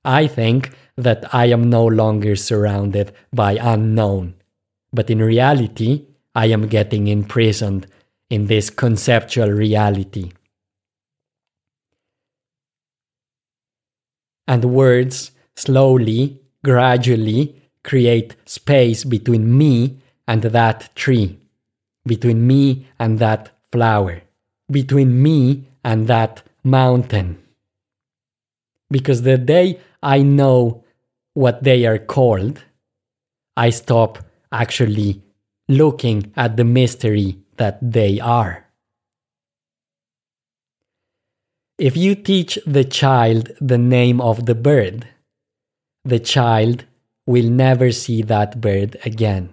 I 0.04 0.26
think 0.26 0.72
that 0.96 1.34
I 1.34 1.46
am 1.46 1.68
no 1.68 1.84
longer 1.84 2.36
surrounded 2.36 3.12
by 3.32 3.58
unknown, 3.60 4.34
but 4.92 5.10
in 5.10 5.20
reality, 5.20 6.06
I 6.34 6.46
am 6.46 6.68
getting 6.68 7.08
imprisoned 7.08 7.86
in 8.30 8.46
this 8.46 8.70
conceptual 8.70 9.50
reality. 9.50 10.32
And 14.46 14.64
words 14.64 15.32
slowly, 15.56 16.40
gradually 16.62 17.65
create 17.86 18.36
space 18.44 19.04
between 19.04 19.56
me 19.56 19.98
and 20.28 20.42
that 20.42 20.94
tree, 20.94 21.38
between 22.04 22.46
me 22.46 22.86
and 22.98 23.18
that 23.20 23.50
flower, 23.72 24.22
between 24.70 25.22
me 25.22 25.64
and 25.84 26.08
that 26.08 26.42
mountain. 26.64 27.38
Because 28.90 29.22
the 29.22 29.38
day 29.38 29.80
I 30.02 30.22
know 30.22 30.84
what 31.34 31.62
they 31.62 31.86
are 31.86 31.98
called, 31.98 32.64
I 33.56 33.70
stop 33.70 34.18
actually 34.52 35.22
looking 35.68 36.32
at 36.36 36.56
the 36.56 36.64
mystery 36.64 37.38
that 37.56 37.78
they 37.80 38.18
are. 38.20 38.66
If 41.78 41.96
you 41.96 42.14
teach 42.14 42.58
the 42.66 42.84
child 42.84 43.52
the 43.60 43.78
name 43.78 44.20
of 44.20 44.46
the 44.46 44.54
bird, 44.54 45.08
the 46.04 46.18
child 46.18 46.84
will 47.26 47.50
never 47.50 47.90
see 47.90 48.22
that 48.22 48.60
bird 48.60 48.96
again, 49.04 49.52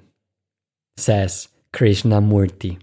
says 0.96 1.50
Krishnamurti. 1.74 2.80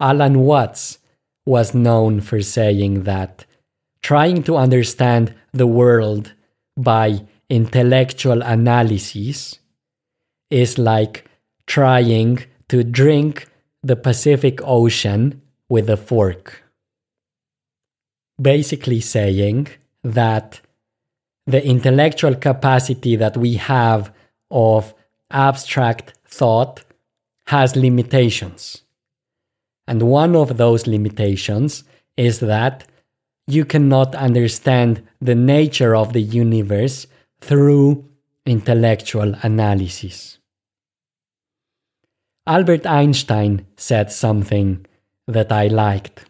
Alan 0.00 0.40
Watts 0.40 0.98
was 1.44 1.74
known 1.74 2.20
for 2.20 2.40
saying 2.40 3.02
that 3.02 3.44
trying 4.02 4.42
to 4.44 4.56
understand 4.56 5.34
the 5.52 5.66
world 5.66 6.32
by 6.76 7.26
intellectual 7.50 8.40
analysis 8.42 9.58
is 10.50 10.78
like 10.78 11.28
trying 11.66 12.44
to 12.68 12.82
drink 12.82 13.48
the 13.82 13.96
Pacific 13.96 14.60
Ocean 14.62 15.42
with 15.68 15.90
a 15.90 15.96
fork. 15.96 16.62
Basically, 18.40 19.00
saying 19.00 19.68
that 20.02 20.60
the 21.46 21.64
intellectual 21.64 22.34
capacity 22.34 23.16
that 23.16 23.36
we 23.36 23.54
have 23.54 24.12
of 24.50 24.94
abstract 25.30 26.14
thought 26.26 26.84
has 27.46 27.76
limitations. 27.76 28.82
And 29.86 30.02
one 30.02 30.36
of 30.36 30.56
those 30.56 30.86
limitations 30.86 31.84
is 32.16 32.40
that 32.40 32.86
you 33.46 33.64
cannot 33.64 34.14
understand 34.14 35.02
the 35.20 35.34
nature 35.34 35.96
of 35.96 36.12
the 36.12 36.22
universe 36.22 37.06
through 37.40 38.08
intellectual 38.46 39.34
analysis. 39.42 40.38
Albert 42.46 42.86
Einstein 42.86 43.66
said 43.76 44.12
something 44.12 44.86
that 45.26 45.52
I 45.52 45.66
liked. 45.66 46.24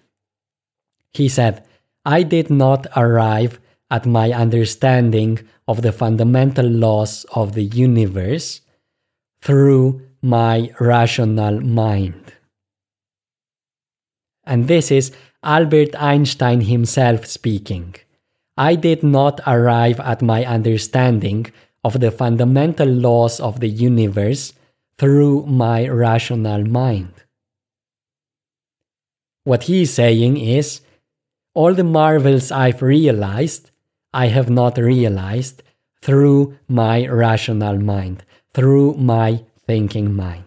He 1.13 1.29
said, 1.29 1.65
I 2.11 2.25
did 2.25 2.51
not 2.51 2.89
arrive 2.97 3.61
at 3.89 4.05
my 4.05 4.33
understanding 4.33 5.47
of 5.69 5.83
the 5.83 5.93
fundamental 5.93 6.67
laws 6.67 7.25
of 7.41 7.53
the 7.53 7.63
universe 7.63 8.63
through 9.41 10.03
my 10.21 10.75
rational 10.81 11.61
mind. 11.61 12.33
And 14.43 14.67
this 14.67 14.91
is 14.91 15.13
Albert 15.45 15.95
Einstein 15.95 16.63
himself 16.63 17.27
speaking. 17.27 17.95
I 18.57 18.75
did 18.75 19.05
not 19.05 19.41
arrive 19.47 20.01
at 20.01 20.21
my 20.21 20.45
understanding 20.45 21.47
of 21.85 22.01
the 22.01 22.11
fundamental 22.11 22.89
laws 22.89 23.39
of 23.39 23.61
the 23.61 23.69
universe 23.69 24.53
through 24.99 25.47
my 25.47 25.87
rational 25.87 26.65
mind. 26.65 27.15
What 29.45 29.63
he 29.71 29.83
is 29.83 29.95
saying 29.95 30.39
is 30.39 30.81
all 31.55 31.75
the 31.75 31.85
marvels 31.85 32.51
I've 32.53 32.83
realized, 32.83 33.71
I 34.13 34.27
have 34.27 34.51
not 34.51 34.79
realized 34.79 35.63
through 36.01 36.59
my 36.69 37.07
rational 37.07 37.79
mind, 37.79 38.25
through 38.55 38.95
my 38.95 39.45
thinking 39.67 40.15
mind. 40.15 40.45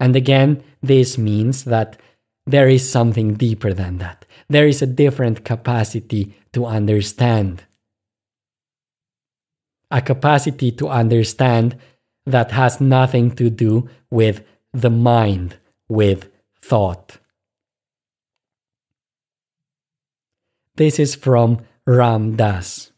And 0.00 0.14
again, 0.14 0.62
this 0.82 1.18
means 1.18 1.64
that 1.64 1.98
there 2.46 2.68
is 2.68 2.88
something 2.88 3.34
deeper 3.34 3.72
than 3.74 3.98
that. 3.98 4.24
There 4.48 4.66
is 4.66 4.80
a 4.80 4.86
different 4.86 5.44
capacity 5.44 6.34
to 6.52 6.64
understand. 6.64 7.64
A 9.90 10.00
capacity 10.00 10.70
to 10.72 10.88
understand 10.88 11.76
that 12.24 12.52
has 12.52 12.80
nothing 12.80 13.32
to 13.32 13.50
do 13.50 13.88
with 14.10 14.44
the 14.72 14.90
mind, 14.90 15.56
with 15.88 16.30
thought. 16.62 17.18
This 20.78 21.00
is 21.00 21.16
from 21.16 21.66
Ram 21.88 22.36
Dass. 22.36 22.92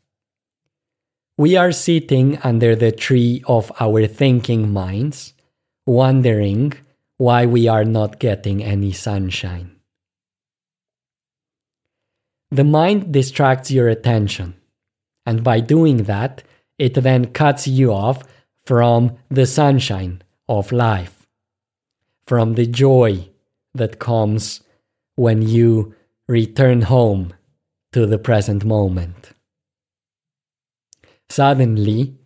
We 1.38 1.56
are 1.56 1.72
sitting 1.72 2.36
under 2.44 2.76
the 2.76 2.92
tree 2.92 3.42
of 3.48 3.72
our 3.80 4.06
thinking 4.06 4.70
minds, 4.70 5.32
wondering 5.86 6.74
why 7.16 7.46
we 7.46 7.68
are 7.68 7.86
not 7.86 8.18
getting 8.18 8.62
any 8.62 8.92
sunshine. 8.92 9.80
The 12.50 12.64
mind 12.64 13.14
distracts 13.14 13.70
your 13.70 13.88
attention, 13.88 14.60
and 15.24 15.42
by 15.42 15.60
doing 15.60 16.04
that, 16.04 16.42
it 16.76 16.92
then 16.92 17.32
cuts 17.32 17.66
you 17.66 17.94
off 17.94 18.24
from 18.66 19.16
the 19.30 19.46
sunshine 19.46 20.20
of 20.50 20.70
life, 20.70 21.26
from 22.26 22.56
the 22.56 22.66
joy 22.66 23.30
that 23.72 23.98
comes 23.98 24.60
when 25.16 25.40
you 25.40 25.94
return 26.28 26.82
home 26.82 27.32
to 27.92 28.06
the 28.06 28.18
present 28.18 28.64
moment. 28.64 29.30
Suddenly, 31.28 32.16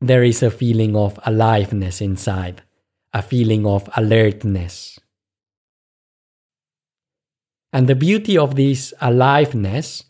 there 0.00 0.22
is 0.22 0.42
a 0.42 0.50
feeling 0.50 0.96
of 0.96 1.18
aliveness 1.24 2.00
inside, 2.00 2.62
a 3.12 3.22
feeling 3.22 3.66
of 3.66 3.88
alertness. 3.96 4.98
And 7.72 7.88
the 7.88 7.94
beauty 7.94 8.38
of 8.38 8.54
this 8.54 8.94
aliveness, 9.00 10.04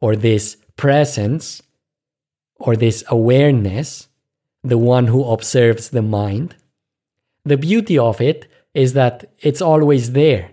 or 0.00 0.16
this 0.16 0.56
presence, 0.76 1.62
or 2.56 2.76
this 2.76 3.04
awareness, 3.08 4.08
the 4.62 4.78
one 4.78 5.06
who 5.06 5.24
observes 5.24 5.90
the 5.90 6.02
mind, 6.02 6.56
the 7.44 7.58
beauty 7.58 7.98
of 7.98 8.20
it 8.20 8.46
is 8.72 8.94
that 8.94 9.30
it's 9.40 9.60
always 9.60 10.12
there. 10.12 10.52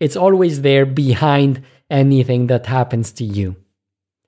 It's 0.00 0.16
always 0.16 0.62
there 0.62 0.86
behind 0.86 1.62
anything 1.90 2.46
that 2.48 2.66
happens 2.66 3.12
to 3.12 3.24
you. 3.24 3.56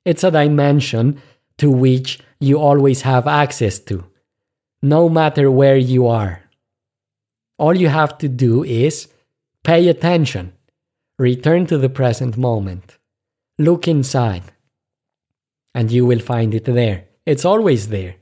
It's 0.05 0.25
a 0.25 0.31
dimension 0.31 1.21
to 1.59 1.71
which 1.71 2.21
you 2.41 2.59
always 2.59 3.03
have 3.03 3.27
access 3.27 3.79
to, 3.81 4.07
no 4.83 5.09
matter 5.09 5.51
where 5.51 5.77
you 5.77 6.07
are. 6.07 6.43
All 7.59 7.77
you 7.77 7.89
have 7.89 8.17
to 8.19 8.29
do 8.29 8.65
is 8.65 9.09
pay 9.63 9.89
attention, 9.89 10.55
return 11.19 11.67
to 11.67 11.77
the 11.77 11.91
present 11.91 12.39
moment, 12.39 12.97
look 13.59 13.87
inside, 13.87 14.45
and 15.75 15.93
you 15.93 16.07
will 16.07 16.21
find 16.21 16.55
it 16.55 16.65
there. 16.65 17.05
It's 17.27 17.45
always 17.45 17.89
there. 17.89 18.17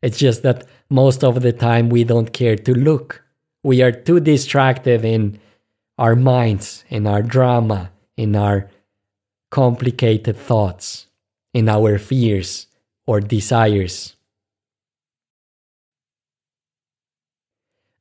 It's 0.00 0.18
just 0.18 0.42
that 0.44 0.64
most 0.88 1.24
of 1.24 1.42
the 1.42 1.52
time 1.52 1.88
we 1.88 2.04
don't 2.04 2.32
care 2.32 2.56
to 2.56 2.72
look. 2.72 3.24
We 3.64 3.82
are 3.82 3.90
too 3.90 4.20
distracted 4.20 5.04
in 5.04 5.40
our 5.98 6.14
minds, 6.14 6.84
in 6.88 7.06
our 7.06 7.22
drama, 7.22 7.90
in 8.16 8.36
our 8.36 8.70
complicated 9.50 10.36
thoughts, 10.36 11.06
in 11.52 11.68
our 11.68 11.98
fears 11.98 12.66
or 13.06 13.20
desires. 13.20 14.16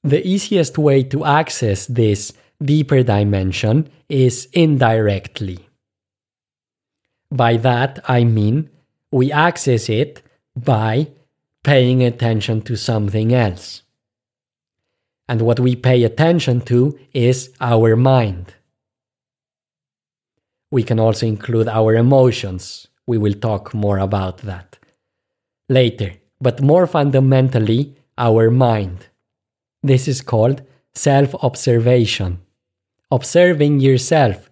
The 0.03 0.26
easiest 0.28 0.78
way 0.78 1.03
to 1.03 1.24
access 1.24 1.86
this 1.86 2.34
deeper 2.61 3.03
dimension 3.03 3.89
is 4.09 4.47
indirectly. 4.53 5.68
By 7.32 7.57
that 7.57 7.99
I 8.07 8.24
mean 8.24 8.70
we 9.11 9.32
access 9.32 9.89
it 9.89 10.22
by 10.55 11.07
paying 11.64 12.03
attention 12.03 12.61
to 12.64 12.76
something 12.76 13.34
else. 13.34 13.84
And 15.28 15.41
what 15.41 15.59
we 15.59 15.76
pay 15.76 16.03
attention 16.03 16.61
to 16.61 16.99
is 17.14 17.53
our 17.61 17.95
mind. 17.95 18.53
We 20.74 20.82
can 20.82 20.99
also 20.99 21.28
include 21.28 21.67
our 21.67 21.93
emotions. 21.93 22.88
We 23.05 23.19
will 23.19 23.36
talk 23.36 23.76
more 23.76 23.99
about 23.99 24.38
that 24.39 24.80
later, 25.69 26.13
but 26.41 26.63
more 26.63 26.88
fundamentally, 26.88 27.93
our 28.17 28.49
mind. 28.49 29.05
This 29.84 30.07
is 30.07 30.21
called 30.21 30.63
self 30.95 31.36
observation. 31.43 32.39
Observing 33.11 33.82
yourself, 33.82 34.49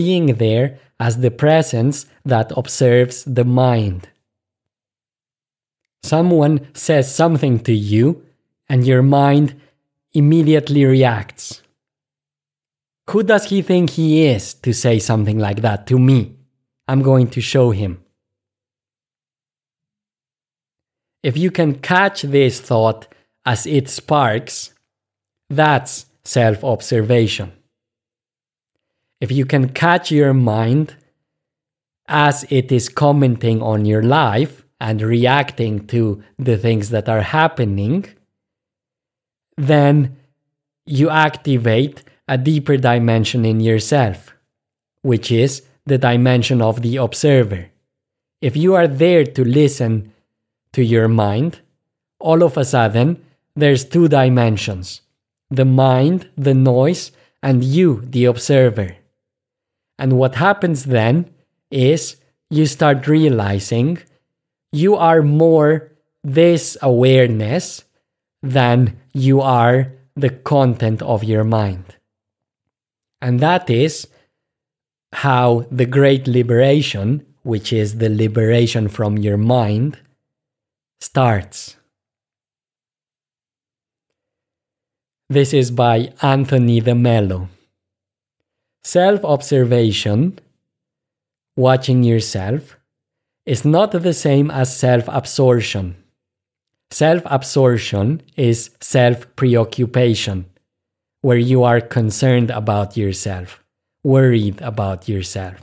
being 0.00 0.26
there 0.44 0.80
as 0.98 1.18
the 1.18 1.30
presence 1.30 2.06
that 2.24 2.50
observes 2.56 3.22
the 3.22 3.44
mind. 3.44 4.08
Someone 6.02 6.66
says 6.74 7.14
something 7.14 7.60
to 7.60 7.72
you, 7.72 8.26
and 8.68 8.84
your 8.84 9.04
mind 9.04 9.54
immediately 10.14 10.84
reacts. 10.84 11.62
Who 13.10 13.22
does 13.22 13.46
he 13.46 13.62
think 13.62 13.90
he 13.90 14.26
is 14.26 14.54
to 14.54 14.72
say 14.72 14.98
something 14.98 15.38
like 15.38 15.60
that 15.62 15.86
to 15.88 15.98
me? 15.98 16.36
I'm 16.88 17.02
going 17.02 17.28
to 17.30 17.40
show 17.40 17.70
him. 17.70 18.02
If 21.22 21.36
you 21.36 21.50
can 21.50 21.76
catch 21.76 22.22
this 22.22 22.60
thought 22.60 23.08
as 23.46 23.66
it 23.66 23.88
sparks, 23.88 24.74
that's 25.48 26.06
self 26.24 26.64
observation. 26.64 27.52
If 29.20 29.32
you 29.32 29.46
can 29.46 29.70
catch 29.70 30.10
your 30.10 30.34
mind 30.34 30.96
as 32.06 32.44
it 32.50 32.70
is 32.70 32.88
commenting 32.88 33.62
on 33.62 33.86
your 33.86 34.02
life, 34.02 34.64
and 34.84 35.00
reacting 35.00 35.86
to 35.86 36.22
the 36.38 36.58
things 36.58 36.90
that 36.90 37.08
are 37.08 37.22
happening, 37.22 38.04
then 39.56 40.16
you 40.84 41.08
activate 41.08 42.02
a 42.26 42.38
deeper 42.38 42.76
dimension 42.76 43.44
in 43.44 43.60
yourself, 43.60 44.34
which 45.02 45.30
is 45.30 45.62
the 45.86 45.98
dimension 45.98 46.62
of 46.62 46.82
the 46.82 46.96
observer. 46.96 47.70
If 48.40 48.56
you 48.56 48.74
are 48.74 48.88
there 48.88 49.24
to 49.24 49.44
listen 49.44 50.12
to 50.72 50.82
your 50.82 51.08
mind, 51.08 51.60
all 52.18 52.42
of 52.42 52.56
a 52.56 52.64
sudden 52.64 53.24
there's 53.54 53.84
two 53.84 54.08
dimensions 54.08 55.00
the 55.50 55.64
mind, 55.64 56.28
the 56.36 56.54
noise, 56.54 57.12
and 57.42 57.62
you, 57.62 58.00
the 58.06 58.24
observer. 58.24 58.96
And 59.98 60.14
what 60.18 60.36
happens 60.36 60.84
then 60.86 61.30
is 61.70 62.16
you 62.50 62.66
start 62.66 63.06
realizing 63.06 63.98
you 64.72 64.96
are 64.96 65.22
more 65.22 65.92
this 66.24 66.76
awareness 66.82 67.84
than 68.42 68.98
you 69.12 69.40
are 69.40 69.92
the 70.16 70.30
content 70.30 71.02
of 71.02 71.22
your 71.22 71.44
mind. 71.44 71.96
And 73.24 73.40
that 73.40 73.70
is 73.70 74.06
how 75.14 75.64
the 75.70 75.86
great 75.86 76.28
liberation, 76.28 77.24
which 77.42 77.72
is 77.72 77.96
the 77.96 78.10
liberation 78.10 78.86
from 78.86 79.16
your 79.16 79.38
mind, 79.38 79.96
starts. 81.00 81.76
This 85.30 85.54
is 85.54 85.70
by 85.70 86.12
Anthony 86.20 86.80
de 86.80 86.94
Mello. 86.94 87.48
Self 88.82 89.24
observation, 89.24 90.38
watching 91.56 92.02
yourself, 92.02 92.76
is 93.46 93.64
not 93.64 93.92
the 93.92 94.12
same 94.12 94.50
as 94.50 94.76
self 94.76 95.04
absorption. 95.08 95.96
Self 96.90 97.22
absorption 97.24 98.20
is 98.36 98.68
self 98.82 99.34
preoccupation, 99.34 100.44
where 101.24 101.38
you 101.38 101.62
are 101.62 101.80
concerned 101.80 102.50
about 102.50 102.98
yourself, 102.98 103.64
worried 104.02 104.60
about 104.60 105.08
yourself. 105.08 105.56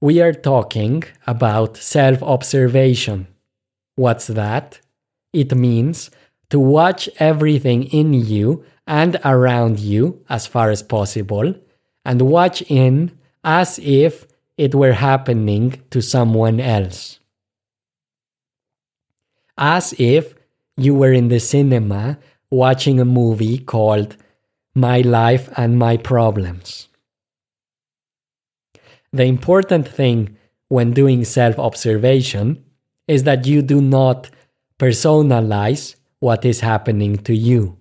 We 0.00 0.20
are 0.20 0.32
talking 0.32 1.04
about 1.24 1.76
self 1.76 2.20
observation. 2.20 3.28
What's 3.94 4.26
that? 4.26 4.80
It 5.32 5.54
means 5.54 6.10
to 6.48 6.58
watch 6.58 7.08
everything 7.20 7.84
in 7.84 8.12
you 8.12 8.64
and 8.88 9.20
around 9.24 9.78
you 9.78 10.24
as 10.28 10.48
far 10.48 10.70
as 10.70 10.82
possible, 10.82 11.54
and 12.04 12.22
watch 12.22 12.62
in 12.62 13.16
as 13.44 13.78
if 13.78 14.26
it 14.58 14.74
were 14.74 14.94
happening 14.94 15.80
to 15.90 16.02
someone 16.02 16.58
else. 16.58 17.20
As 19.56 19.94
if 19.96 20.34
you 20.76 20.92
were 20.92 21.12
in 21.12 21.28
the 21.28 21.38
cinema 21.38 22.18
watching 22.50 23.00
a 23.00 23.04
movie 23.04 23.58
called 23.58 24.16
My 24.74 25.00
Life 25.00 25.48
and 25.56 25.78
My 25.78 25.96
Problems. 25.96 26.88
The 29.12 29.24
important 29.24 29.88
thing 29.88 30.36
when 30.68 30.92
doing 30.92 31.24
self 31.24 31.58
observation 31.58 32.64
is 33.08 33.24
that 33.24 33.46
you 33.46 33.62
do 33.62 33.80
not 33.80 34.30
personalize 34.78 35.96
what 36.20 36.44
is 36.44 36.60
happening 36.60 37.16
to 37.18 37.34
you. 37.34 37.78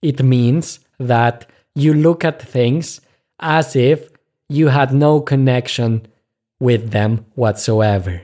It 0.00 0.22
means 0.22 0.80
that 0.98 1.46
you 1.74 1.94
look 1.94 2.24
at 2.24 2.40
things 2.40 3.00
as 3.40 3.74
if 3.74 4.10
you 4.48 4.68
had 4.68 4.92
no 4.92 5.20
connection 5.20 6.06
with 6.60 6.90
them 6.90 7.26
whatsoever. 7.34 8.22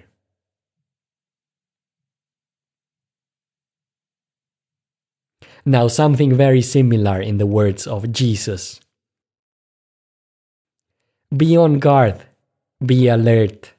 Now, 5.69 5.87
something 5.87 6.35
very 6.35 6.63
similar 6.63 7.21
in 7.21 7.37
the 7.37 7.47
words 7.47 7.87
of 7.87 8.11
Jesus. 8.11 8.81
Be 11.37 11.59
on 11.59 11.79
guard, 11.79 12.25
be 12.83 13.07
alert. 13.07 13.73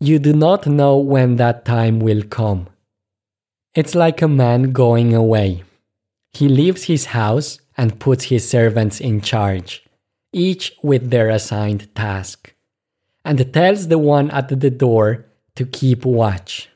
You 0.00 0.18
do 0.18 0.32
not 0.32 0.66
know 0.66 0.96
when 0.96 1.36
that 1.36 1.66
time 1.66 2.00
will 2.00 2.22
come. 2.22 2.70
It's 3.74 3.94
like 3.94 4.22
a 4.22 4.26
man 4.26 4.72
going 4.72 5.12
away. 5.14 5.64
He 6.32 6.48
leaves 6.48 6.84
his 6.84 7.04
house 7.12 7.60
and 7.76 8.00
puts 8.00 8.24
his 8.24 8.48
servants 8.48 8.98
in 8.98 9.20
charge, 9.20 9.84
each 10.32 10.72
with 10.82 11.10
their 11.10 11.28
assigned 11.28 11.94
task, 11.94 12.54
and 13.22 13.52
tells 13.52 13.88
the 13.88 13.98
one 13.98 14.30
at 14.30 14.48
the 14.48 14.70
door 14.70 15.26
to 15.56 15.66
keep 15.66 16.06
watch. 16.06 16.70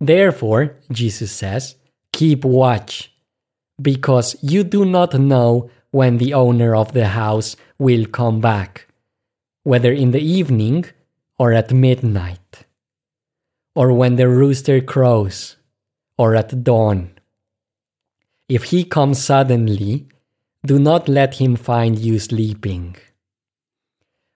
Therefore, 0.00 0.74
Jesus 0.90 1.30
says, 1.30 1.76
keep 2.12 2.44
watch, 2.44 3.13
because 3.80 4.36
you 4.42 4.64
do 4.64 4.84
not 4.84 5.14
know 5.14 5.70
when 5.90 6.18
the 6.18 6.34
owner 6.34 6.74
of 6.74 6.92
the 6.92 7.08
house 7.08 7.56
will 7.78 8.06
come 8.06 8.40
back, 8.40 8.88
whether 9.62 9.92
in 9.92 10.10
the 10.10 10.20
evening 10.20 10.84
or 11.38 11.52
at 11.52 11.72
midnight, 11.72 12.64
or 13.74 13.92
when 13.92 14.16
the 14.16 14.28
rooster 14.28 14.80
crows, 14.80 15.56
or 16.16 16.34
at 16.34 16.62
dawn. 16.62 17.10
If 18.48 18.64
he 18.64 18.84
comes 18.84 19.22
suddenly, 19.22 20.06
do 20.64 20.78
not 20.78 21.08
let 21.08 21.34
him 21.34 21.56
find 21.56 21.98
you 21.98 22.18
sleeping. 22.18 22.96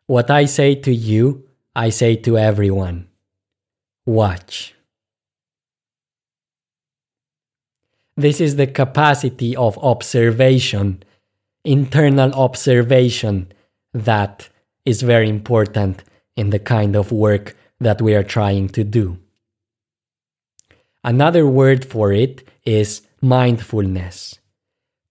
What 0.07 0.31
I 0.31 0.47
say 0.47 0.75
to 0.75 0.93
you, 0.93 1.49
I 1.77 1.91
say 1.91 2.17
to 2.17 2.39
everyone 2.39 3.09
watch. 4.07 4.75
This 8.19 8.41
is 8.41 8.57
the 8.57 8.67
capacity 8.67 9.55
of 9.55 9.79
observation, 9.79 11.05
internal 11.65 12.33
observation, 12.33 13.53
that 13.95 14.49
is 14.85 15.03
very 15.03 15.29
important 15.29 16.03
in 16.37 16.51
the 16.51 16.59
kind 16.59 16.97
of 16.97 17.13
work 17.13 17.57
that 17.79 18.03
we 18.03 18.17
are 18.17 18.25
trying 18.25 18.71
to 18.71 18.83
do. 18.83 19.19
Another 21.05 21.47
word 21.47 21.85
for 21.85 22.13
it 22.13 22.43
is 22.65 23.03
mindfulness, 23.23 24.41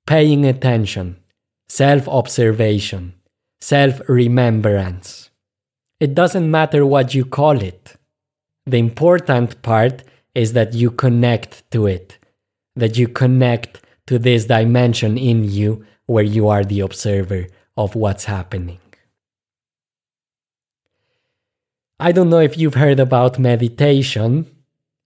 paying 0.06 0.44
attention, 0.44 1.16
self 1.70 2.10
observation, 2.10 3.14
self 3.62 4.02
remembrance. 4.10 5.30
It 6.02 6.14
doesn't 6.14 6.52
matter 6.52 6.86
what 6.86 7.16
you 7.16 7.24
call 7.24 7.62
it. 7.62 7.96
The 8.66 8.80
important 8.80 9.62
part 9.62 10.04
is 10.36 10.52
that 10.52 10.74
you 10.74 10.92
connect 10.92 11.72
to 11.72 11.88
it, 11.88 12.18
that 12.78 12.98
you 12.98 13.08
connect 13.08 13.82
to 14.08 14.18
this 14.18 14.46
dimension 14.46 15.18
in 15.18 15.44
you 15.44 15.86
where 16.06 16.24
you 16.24 16.48
are 16.48 16.64
the 16.64 16.80
observer 16.80 17.48
of 17.76 17.96
what's 17.96 18.26
happening. 18.26 18.80
I 22.00 22.12
don't 22.12 22.30
know 22.30 22.40
if 22.40 22.58
you've 22.58 22.76
heard 22.76 23.00
about 23.00 23.40
meditation. 23.40 24.46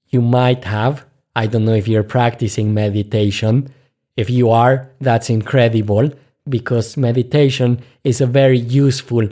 You 0.09 0.21
might 0.21 0.65
have. 0.65 1.05
I 1.35 1.47
don't 1.47 1.65
know 1.65 1.73
if 1.73 1.87
you're 1.87 2.03
practicing 2.03 2.73
meditation. 2.73 3.73
If 4.17 4.29
you 4.29 4.49
are, 4.49 4.89
that's 4.99 5.29
incredible 5.29 6.11
because 6.47 6.97
meditation 6.97 7.81
is 8.03 8.19
a 8.19 8.27
very 8.27 8.59
useful, 8.59 9.29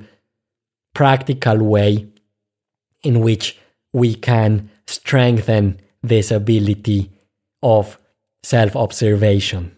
practical 0.94 1.58
way 1.58 2.08
in 3.04 3.20
which 3.20 3.58
we 3.92 4.16
can 4.16 4.70
strengthen 4.88 5.80
this 6.02 6.32
ability 6.32 7.12
of 7.62 8.00
self 8.44 8.76
observation, 8.76 9.76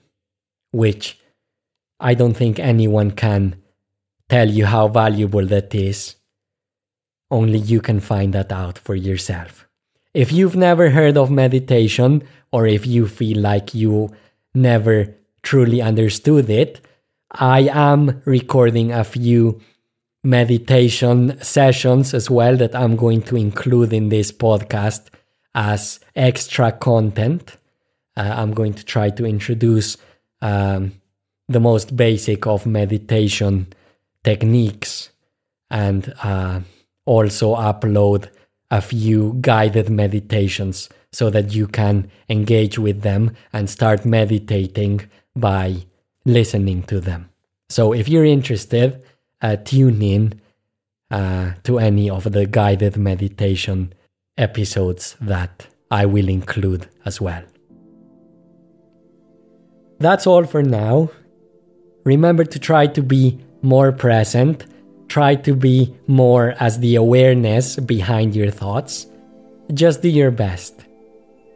which 0.71 1.19
I 1.99 2.13
don't 2.13 2.35
think 2.35 2.59
anyone 2.59 3.11
can 3.11 3.55
tell 4.29 4.49
you 4.49 4.65
how 4.65 4.87
valuable 4.87 5.45
that 5.47 5.73
is. 5.75 6.15
Only 7.29 7.59
you 7.59 7.81
can 7.81 7.99
find 7.99 8.33
that 8.33 8.51
out 8.51 8.77
for 8.77 8.95
yourself. 8.95 9.67
If 10.13 10.31
you've 10.31 10.55
never 10.55 10.89
heard 10.89 11.17
of 11.17 11.31
meditation, 11.31 12.23
or 12.51 12.67
if 12.67 12.85
you 12.85 13.07
feel 13.07 13.39
like 13.39 13.73
you 13.73 14.13
never 14.53 15.15
truly 15.41 15.81
understood 15.81 16.49
it, 16.49 16.81
I 17.31 17.69
am 17.71 18.21
recording 18.25 18.91
a 18.91 19.05
few 19.05 19.61
meditation 20.23 21.41
sessions 21.41 22.13
as 22.13 22.29
well 22.29 22.57
that 22.57 22.75
I'm 22.75 22.95
going 22.95 23.21
to 23.23 23.37
include 23.37 23.93
in 23.93 24.09
this 24.09 24.31
podcast 24.31 25.07
as 25.55 25.99
extra 26.15 26.71
content. 26.71 27.57
Uh, 28.21 28.35
I'm 28.37 28.53
going 28.53 28.75
to 28.75 28.85
try 28.85 29.09
to 29.09 29.25
introduce 29.25 29.97
um, 30.43 31.01
the 31.47 31.59
most 31.59 31.95
basic 31.95 32.45
of 32.45 32.67
meditation 32.67 33.73
techniques 34.23 35.09
and 35.71 36.13
uh, 36.21 36.59
also 37.05 37.55
upload 37.55 38.29
a 38.69 38.79
few 38.79 39.37
guided 39.41 39.89
meditations 39.89 40.87
so 41.11 41.31
that 41.31 41.55
you 41.55 41.65
can 41.65 42.11
engage 42.29 42.77
with 42.77 43.01
them 43.01 43.35
and 43.53 43.67
start 43.67 44.05
meditating 44.05 45.09
by 45.35 45.77
listening 46.23 46.83
to 46.83 46.99
them. 46.99 47.27
So 47.69 47.91
if 47.91 48.07
you're 48.07 48.25
interested, 48.25 49.01
uh, 49.41 49.55
tune 49.55 49.99
in 50.03 50.39
uh, 51.09 51.53
to 51.63 51.79
any 51.79 52.07
of 52.07 52.31
the 52.31 52.45
guided 52.45 52.97
meditation 52.97 53.93
episodes 54.37 55.15
that 55.19 55.65
I 55.89 56.05
will 56.05 56.29
include 56.29 56.87
as 57.03 57.19
well. 57.19 57.43
That's 60.01 60.27
all 60.27 60.45
for 60.45 60.63
now. 60.63 61.09
Remember 62.03 62.43
to 62.43 62.59
try 62.59 62.87
to 62.87 63.01
be 63.01 63.39
more 63.61 63.91
present 63.91 64.65
try 65.11 65.35
to 65.35 65.53
be 65.53 65.93
more 66.07 66.55
as 66.61 66.79
the 66.79 66.95
awareness 66.95 67.75
behind 67.75 68.33
your 68.33 68.49
thoughts. 68.49 69.07
Just 69.73 70.01
do 70.01 70.07
your 70.07 70.31
best. 70.31 70.85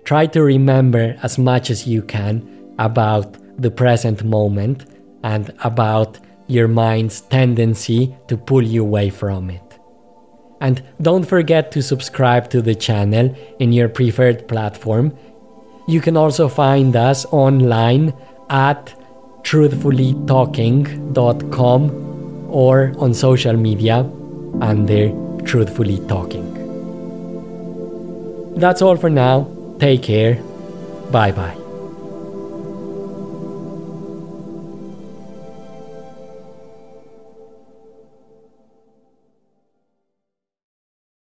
Try 0.04 0.28
to 0.28 0.44
remember 0.44 1.18
as 1.24 1.38
much 1.38 1.70
as 1.70 1.88
you 1.88 2.02
can 2.02 2.44
about 2.78 3.38
the 3.58 3.72
present 3.72 4.26
moment 4.26 4.86
and 5.24 5.54
about 5.64 6.20
your 6.48 6.68
mind's 6.68 7.22
tendency 7.22 8.14
to 8.28 8.36
pull 8.36 8.62
you 8.62 8.84
away 8.84 9.10
from 9.10 9.50
it. 9.50 9.80
And 10.60 10.84
don't 11.02 11.24
forget 11.24 11.72
to 11.72 11.82
subscribe 11.82 12.50
to 12.50 12.62
the 12.62 12.76
channel 12.76 13.34
in 13.60 13.72
your 13.72 13.88
preferred 13.88 14.50
platform. 14.50 15.18
You 15.88 16.02
can 16.02 16.18
also 16.18 16.50
find 16.50 16.94
us 16.96 17.26
online 17.32 18.14
at 18.50 18.94
truthfullytalking.com 19.44 21.92
or 22.50 22.94
on 22.98 23.14
social 23.14 23.58
media 23.58 24.10
under 24.62 25.12
Truthfully 25.44 26.00
Talking. 26.08 26.54
That's 28.56 28.82
all 28.82 28.96
for 28.98 29.10
now. 29.10 29.48
Take 29.80 30.04
care. 30.04 30.36
Bye 31.12 31.32
bye. 31.32 31.65